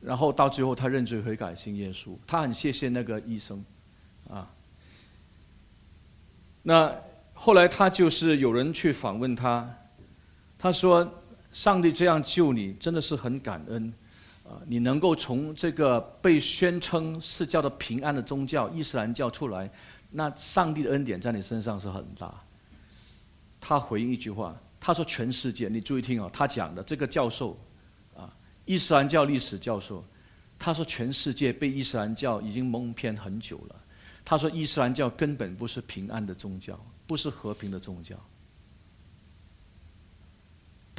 [0.00, 3.64] 然后到最后他认罪悔改信耶稣，他很谢谢那个医生，
[4.28, 4.50] 啊。
[6.62, 6.94] 那
[7.32, 9.68] 后来他就是有人去访问他，
[10.58, 11.22] 他说
[11.52, 13.92] ：“上帝这样救你，真的是很感恩，
[14.44, 19.68] 啊，你能够从这个被宣称是叫做平安的宗教伊斯兰教出来，
[20.10, 22.32] 那上帝的恩典在你身上是很大。”
[23.60, 24.54] 他回应一句话。
[24.86, 27.58] 他说：“全世界，你注意听哦，他讲的这个教授，
[28.14, 28.30] 啊，
[28.66, 30.04] 伊斯兰教历史教授，
[30.58, 33.76] 他说全世界被伊斯兰教已经蒙骗很久了。
[34.26, 38.14] 他说伊斯兰教根本不是平安的宗教，不是和平的宗教。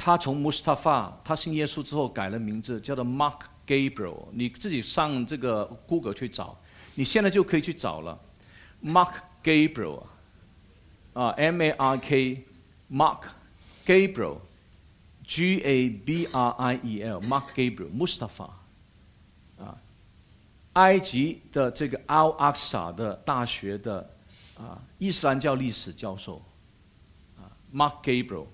[0.06, 4.28] 他从穆斯塔法，他信耶稣之后改了名字，叫做 Mark Gabriel。
[4.30, 6.56] 你自己上这个 Google 去找，
[6.94, 8.16] 你现在就可以去找了
[8.84, 10.04] ，Mark Gabriel，
[11.12, 13.22] 啊，M A R K，Mark。”
[13.84, 18.50] Gabriel，G A B R I E L，Mark Gabriel，Mustafa，
[19.58, 19.76] 啊，
[20.74, 24.08] 埃及的这个 Al Aqsa 的大学的
[24.56, 26.40] 啊伊斯兰教历史教授，
[27.36, 28.46] 啊，Mark Gabriel，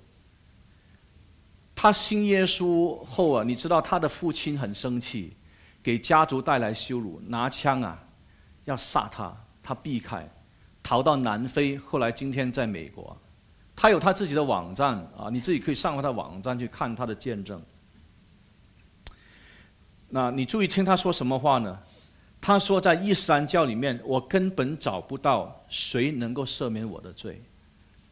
[1.74, 5.36] 他信耶稣后啊，你知道他的父亲很生气，
[5.82, 7.98] 给家族带来羞辱，拿枪啊
[8.64, 10.28] 要杀他，他避开，
[10.82, 13.16] 逃到南非，后来今天在美国。
[13.74, 17.60] 他有他自己的网站啊，你自己可以上他的网站去看他的见证。
[20.08, 21.78] 那你注意听他说什么话呢？
[22.40, 27.40] 他说在伊斯兰教里面，我根本找不到谁能够赦免我的罪。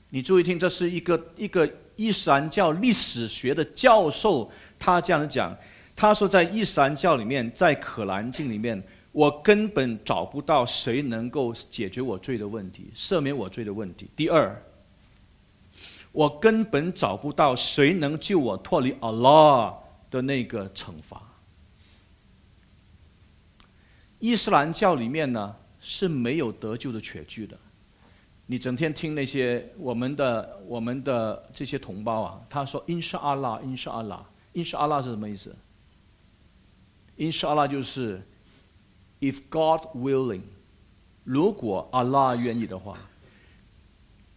[0.08, 1.70] 你注意听，这是一个一个
[2.00, 5.54] 伊斯兰教历史学的教授，他这样讲。
[5.94, 8.82] 他说在伊斯兰教里面，在可兰经里面，
[9.12, 14.08] 我根本找不到谁能够解决我罪的问题，赦免我罪的问题。
[14.16, 14.62] 第二。
[16.12, 19.74] 我根本找不到谁能救我脱离 Allah
[20.10, 21.22] 的那个惩罚。
[24.18, 27.56] 伊斯兰教里面呢是没有得救的绝句的。
[28.50, 35.54] 你整天听那些我们的我们的这些同胞啊，他说 “insallah，insallah，insallah” 是什么意思
[37.16, 38.20] ？insallah 就是
[39.20, 40.40] If God willing，
[41.22, 42.98] 如果阿拉愿意的话。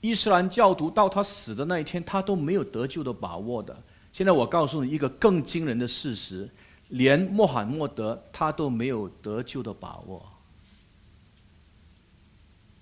[0.02, 3.76] 伊斯兰教徒到他死的那一天，他都没有得救的把握的。
[4.12, 6.48] 现在我告诉你一个更惊人的事实：
[6.90, 10.24] 连穆罕默德他都没有得救的把握。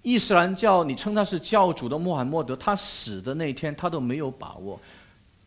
[0.01, 4.79] 伊斯兰教，你称他是教主的穆罕默德，他死的那天，他都没有把握。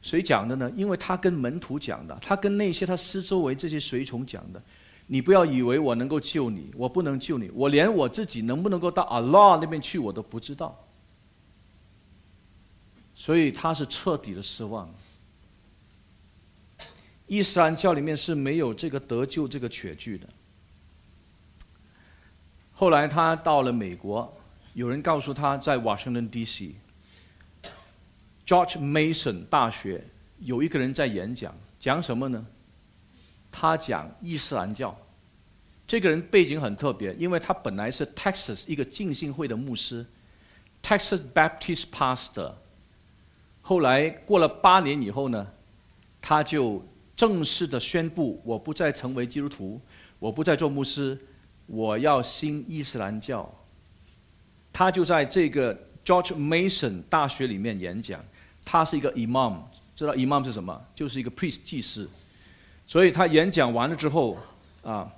[0.00, 0.70] 谁讲的呢？
[0.76, 4.62] 因为他跟门徒讲的，他跟那些他四周围这些随从讲的。
[5.06, 10.78] 你不要以为我能够救你，我不能救你，我连我自己能不能够到阿拉那边去，我都不知道。
[13.14, 14.88] 所以他是彻底的失望。
[17.26, 20.26] 伊斯兰教里面是没有这个得救这个绝句的。
[22.72, 24.32] 后来他到了美国，
[24.74, 26.76] 有人告诉他在 Washington D.C.，George
[28.78, 30.04] Mason 大学
[30.40, 32.44] 有一个人在演讲，讲什么呢？
[33.52, 34.96] 他讲伊斯兰教。
[35.86, 40.04] 这个人背景很特别，因为他本来是 Texas 一个浸信会的牧师
[40.82, 42.54] ，Texas Baptist Pastor。
[43.60, 45.46] 后来过了八年以后呢，
[46.20, 49.80] 他就正式的宣布，我不再成为基督徒，
[50.18, 51.16] 我不再做牧师，
[51.66, 53.54] 我要信伊斯兰教。
[54.74, 55.72] 他就在这个
[56.04, 58.20] George Mason 大学里面演讲，
[58.64, 59.58] 他是一个 Imam，
[59.94, 60.84] 知道 Imam 是什么？
[60.96, 62.10] 就是一个 priest 祭司。
[62.84, 64.36] 所以他演讲完了之后，
[64.82, 65.08] 啊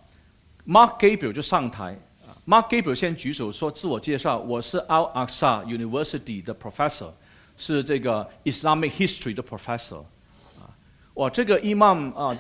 [0.67, 1.99] ，Mark Gabriel 就上台
[2.47, 7.11] ，Mark Gabriel 先举手说自我介绍，我是 Al Aqsa University 的 professor，
[7.57, 10.05] 是这个 Islamic history 的 professor。
[10.61, 10.69] 啊
[11.15, 12.39] 哇，这个 Imam 啊，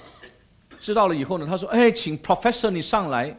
[0.78, 3.34] 知道了以后呢，他说：“哎，请 Professor 你上来。”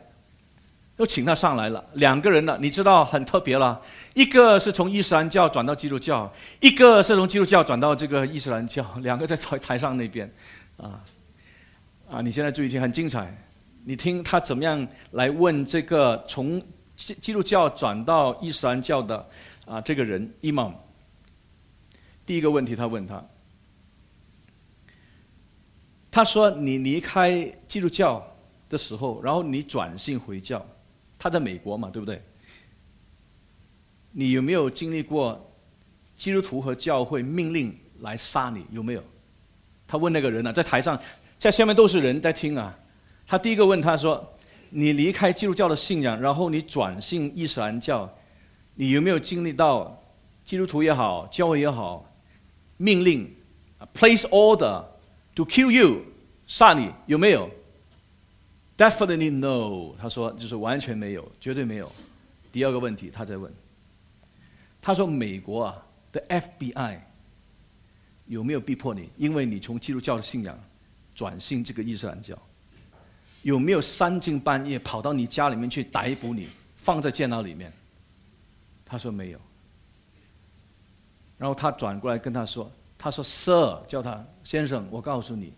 [0.98, 3.80] 又请他上来了，两个人了，你知道很特别了。
[4.14, 10.32] 一个是从伊斯兰教转到基督教，一个是从基督教转到这个伊斯兰教，两个在台台上那边，
[10.78, 11.02] 啊，
[12.10, 13.36] 啊，你现在注意听，很精彩。
[13.86, 16.62] 你听他怎么样来问这个从
[16.96, 19.26] 基基督教转到伊斯兰教的
[19.66, 20.74] 啊这个人 Imam。
[22.26, 23.24] 第一个问题，他问他。
[26.10, 28.26] 他说：“你离开基督教
[28.68, 30.66] 的时候，然后你转信回教，
[31.18, 32.22] 他在美国嘛，对不对？
[34.12, 35.52] 你有没有经历过
[36.16, 38.66] 基督徒和教会命令来杀你？
[38.72, 39.04] 有没有？”
[39.88, 41.00] 他问那个人呢，在台上，
[41.38, 42.78] 在下面都是人在听啊。
[43.26, 44.34] 他第一个问他说
[44.70, 48.10] ：“你离开基督教的信仰，然后你转信伊斯兰教，
[48.76, 50.02] 你有没有经历到
[50.44, 52.10] 基督徒也好，教会也好，
[52.78, 53.34] 命令
[53.94, 54.84] ，place order？”
[55.36, 56.02] To kill you，
[56.48, 57.48] 杀你有没有
[58.78, 61.92] ？Definitely no，他说就是完全没有，绝对没有。
[62.52, 63.52] 第二个问题他在问，
[64.82, 67.00] 他说美国啊的 FBI
[68.28, 69.10] 有没有逼迫你？
[69.18, 70.58] 因为你从基督教的信仰
[71.16, 72.38] 转信这个伊斯兰教，
[73.42, 77.74] 有没有三更半夜跑到你家里面去逮捕你，放在监牢里面？
[78.86, 79.40] 他说没有。
[81.38, 82.72] 然后他转过来跟他说。
[83.00, 85.54] 他说：“Sir，叫他先生，我告诉你，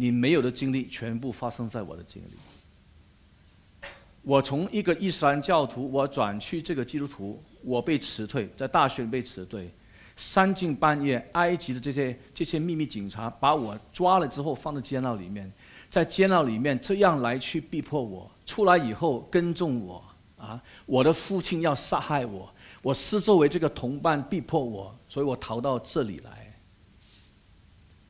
[0.00, 3.88] 你没有的经历全部发生在我的经历。
[4.22, 9.68] 我从一个伊斯兰教徒，我转去这个基督徒，我被辞退，在大学里被辞退，
[10.14, 15.52] 三更半夜，埃及的这些这些秘密警察把我抓了之后，放在监牢里面，
[15.90, 20.04] 在监牢里面这样来去逼迫我，出来以后跟踪我，
[20.36, 22.48] 啊，我的父亲要杀害我，
[22.82, 26.44] 我视作为这个同伴逼迫我，所以我逃到这里来。”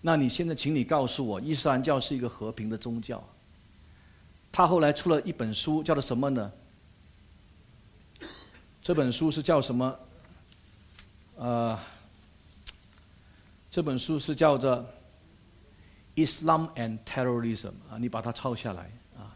[0.01, 3.23] 那你现在，请你告诉我，伊斯兰教是一个和平的宗教。
[4.53, 6.53] 他后来出了一本书，叫做什么呢？
[8.81, 9.99] 这本书是叫什么？
[11.37, 11.79] 呃，
[13.71, 14.77] 这本书是叫做
[16.15, 19.35] 《Islam and Terrorism》啊，你把它抄下来啊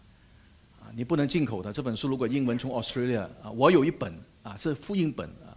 [0.80, 1.72] 啊，你不能进口的。
[1.72, 5.50] 这本书如果英文从 Australia 啊，我有一本啊，是复印本啊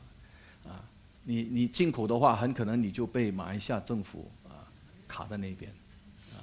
[0.68, 0.84] 啊，
[1.24, 4.30] 你你进口的话，很可能你就被马来西亚政府。
[5.08, 5.72] 卡在那边，
[6.34, 6.42] 啊，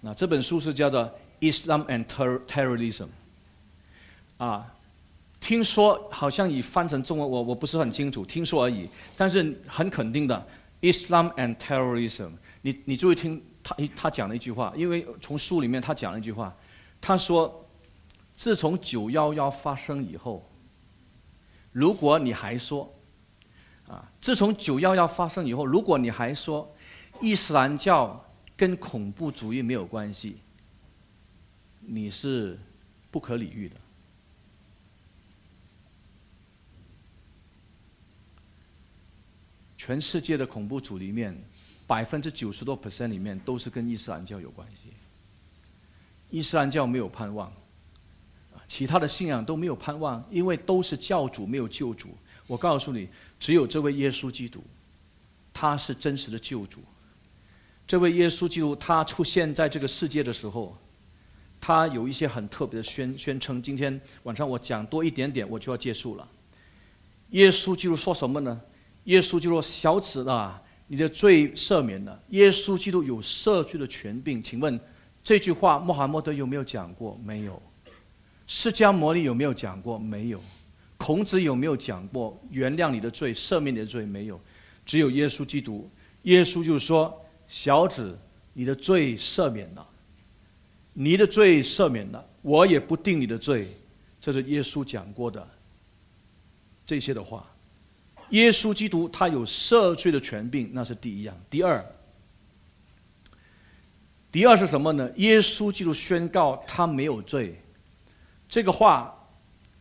[0.00, 1.02] 那这本书是叫做
[1.40, 2.04] 《Islam and
[2.46, 3.06] Terrorism》，
[4.38, 4.74] 啊，
[5.40, 8.88] 听说好像已翻成中文，我我不是很清楚，听说而已。
[9.16, 10.46] 但是很肯定的，
[10.92, 12.28] 《Islam and Terrorism》，
[12.62, 16.54] 你你注意听他他讲了一句话，因为从书里面他讲了一句话，
[17.00, 17.66] 他说，
[18.34, 20.48] 自从九幺幺发生以后，
[21.72, 22.92] 如果你还说，
[23.88, 26.70] 啊，自从九幺幺发生以后，如果你还说。
[27.20, 28.24] 伊斯兰教
[28.56, 30.38] 跟恐怖主义没有关系，
[31.80, 32.58] 你是
[33.10, 33.76] 不可理喻的。
[39.76, 41.36] 全世界的恐怖主义里面，
[41.86, 44.90] 百分之九十多 percent 里面都是跟伊斯兰教有关系。
[46.30, 47.52] 伊斯兰教没有盼望，
[48.68, 52.10] 其他的信仰都没有盼望，因为都是教主没有救主。
[52.46, 53.08] 我告诉你，
[53.38, 54.62] 只有这位耶稣基督，
[55.52, 56.80] 他是真实的救主。
[57.90, 60.78] 这位耶稣基督，他出现在这个世界的时候，
[61.60, 63.60] 他有一些很特别的宣宣称。
[63.60, 66.28] 今天晚上我讲多一点点，我就要结束了。
[67.30, 68.60] 耶稣基督说什么呢？
[69.06, 74.40] 耶稣基督说：“小子啊，你的罪赦免了。”耶稣基督有赦罪的权柄。
[74.40, 74.78] 请问
[75.24, 77.20] 这句话，穆罕默德有没有讲过？
[77.24, 77.60] 没有。
[78.46, 79.98] 释迦牟尼有没有讲过？
[79.98, 80.40] 没有。
[80.96, 84.06] 孔子有没有讲过原谅你的罪、赦免你的罪？
[84.06, 84.40] 没有。
[84.86, 85.90] 只有耶稣基督。
[86.22, 87.20] 耶稣就是说。
[87.50, 88.16] 小子，
[88.52, 89.84] 你的罪赦免了，
[90.92, 93.66] 你的罪赦免了，我也不定你的罪。
[94.20, 95.46] 这是耶稣讲过的
[96.86, 97.44] 这些的话。
[98.30, 101.36] 耶稣基督他有赦罪的权柄，那是第一样。
[101.50, 101.84] 第二，
[104.30, 105.10] 第二是什么呢？
[105.16, 107.60] 耶稣基督宣告他没有罪。
[108.48, 109.12] 这个话，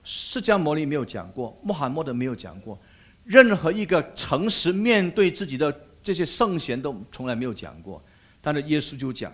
[0.03, 2.79] 释迦牟尼没有讲过，穆罕默德没有讲过，
[3.25, 5.85] 任何一个诚实面对自己的。
[6.01, 8.01] 这些圣贤都从来没有讲过，
[8.41, 9.33] 但是耶稣就讲，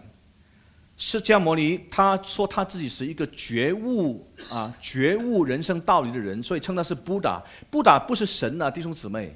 [0.98, 7.44] 释迦牟尼他说他自己是一个觉悟啊，觉悟人生道理的人，所以称他是布达。
[7.70, 9.36] 布达不是神啊，弟兄姊妹，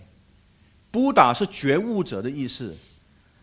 [0.89, 2.75] 布达是觉悟者的意思。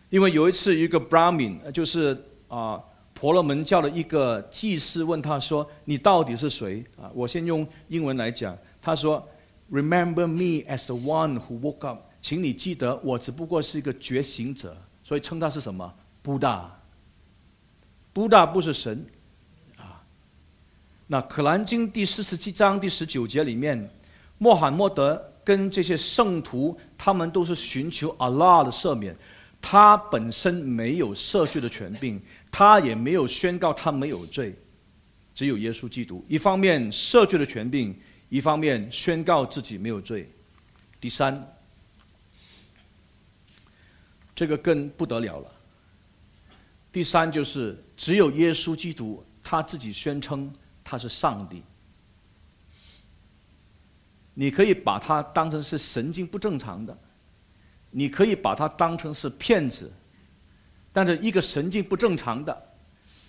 [0.09, 2.17] 因为有一次，一个 Brahmin，就是
[2.49, 2.81] 啊
[3.13, 9.27] 婆罗门教的一个祭司问他说：“你到底是谁？”啊，我先用英文来讲，他说
[9.71, 15.95] ：“Remember me as the one who woke up。”请你记得，我只不过是一个觉醒者，所以称他是什么？
[16.23, 16.77] 布达。
[18.13, 19.07] 布达不是神，
[19.77, 20.03] 啊，
[21.07, 23.89] 那《可兰经》第四十七章第十九节里面，
[24.39, 29.17] 穆罕默德跟这些圣徒，他们都是寻求阿拉的赦免，
[29.63, 32.21] 他本身没有赦罪的权柄，
[32.51, 34.53] 他也没有宣告他没有罪，
[35.33, 37.97] 只有耶稣基督，一方面赦罪的权柄，
[38.31, 40.29] 一方面宣告自己没有罪。
[41.01, 41.56] 第三，
[44.37, 45.51] 这个更不得了了。
[46.93, 50.53] 第三就是，只有耶稣基督他自己宣称
[50.85, 51.63] 他是上帝。
[54.35, 56.97] 你可以把他当成是神经不正常的，
[57.91, 59.91] 你可以把他当成是骗子，
[60.93, 62.75] 但是一个神经不正常的，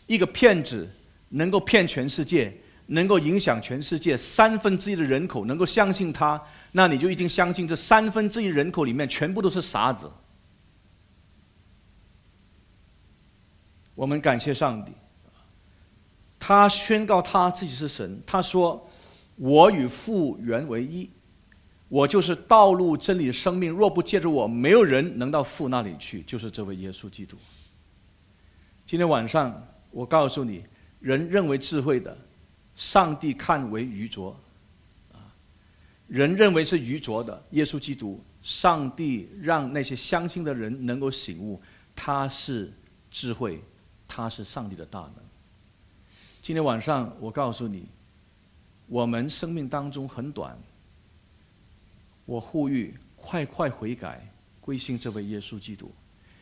[0.05, 0.89] 一个骗子
[1.29, 2.53] 能够骗全世界，
[2.87, 6.41] 能够影响全世界三分之一的人口能够相信他，
[6.73, 10.11] 那你就一定相信这三分之一人口里面全部都是傻子。
[13.97, 14.91] 我们感谢上帝，
[16.37, 18.21] 他宣告他自己是神。
[18.27, 18.87] 他说
[19.37, 21.09] ：“我与父原为一，
[21.89, 23.71] 我就是道路、真理、生命。
[23.71, 27.35] 若不借着我，没有人能到父那里去。”就是这位耶稣基督。
[28.85, 30.63] 今天晚上，我告诉你，
[30.99, 32.15] 人认为智慧的，
[32.75, 34.31] 上帝看为愚拙；
[35.11, 35.33] 啊，
[36.05, 41.59] 人认为是愚拙的，耶稣基督，上帝让那些相信的人能够醒悟，
[41.95, 42.71] 他是
[43.09, 43.59] 智慧。
[44.07, 45.13] 他是上帝的大能。
[46.41, 47.85] 今天晚上，我告诉你，
[48.87, 50.57] 我们生命当中很短。
[52.25, 54.25] 我呼吁快快悔改，
[54.61, 55.91] 归信这位耶稣基督，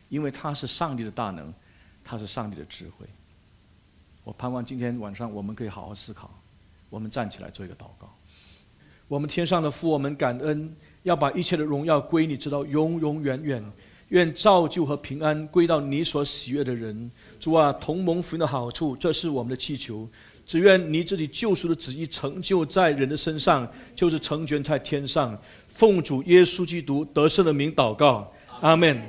[0.10, 1.54] 因为他是上帝的大能，
[2.04, 3.06] 他是上帝的智慧。
[4.24, 6.32] 我盼望今天晚上我们可以好好思考。
[6.90, 8.14] 我们站起来做一个祷告。
[9.08, 13.72] 我们天上的父，我们感恩，要把一切的荣耀归你，直到永永远远。
[14.10, 17.10] 愿造就和平安归到你所喜悦的人。
[17.40, 20.08] 主啊，同盟福音的好处，这是我们的祈求。
[20.46, 25.36] 只愿你自己救赎的旨意成就在人的身上，就是成全在天上。
[25.68, 28.32] 奉主耶稣基督得胜的名祷告，
[28.62, 29.02] 阿门。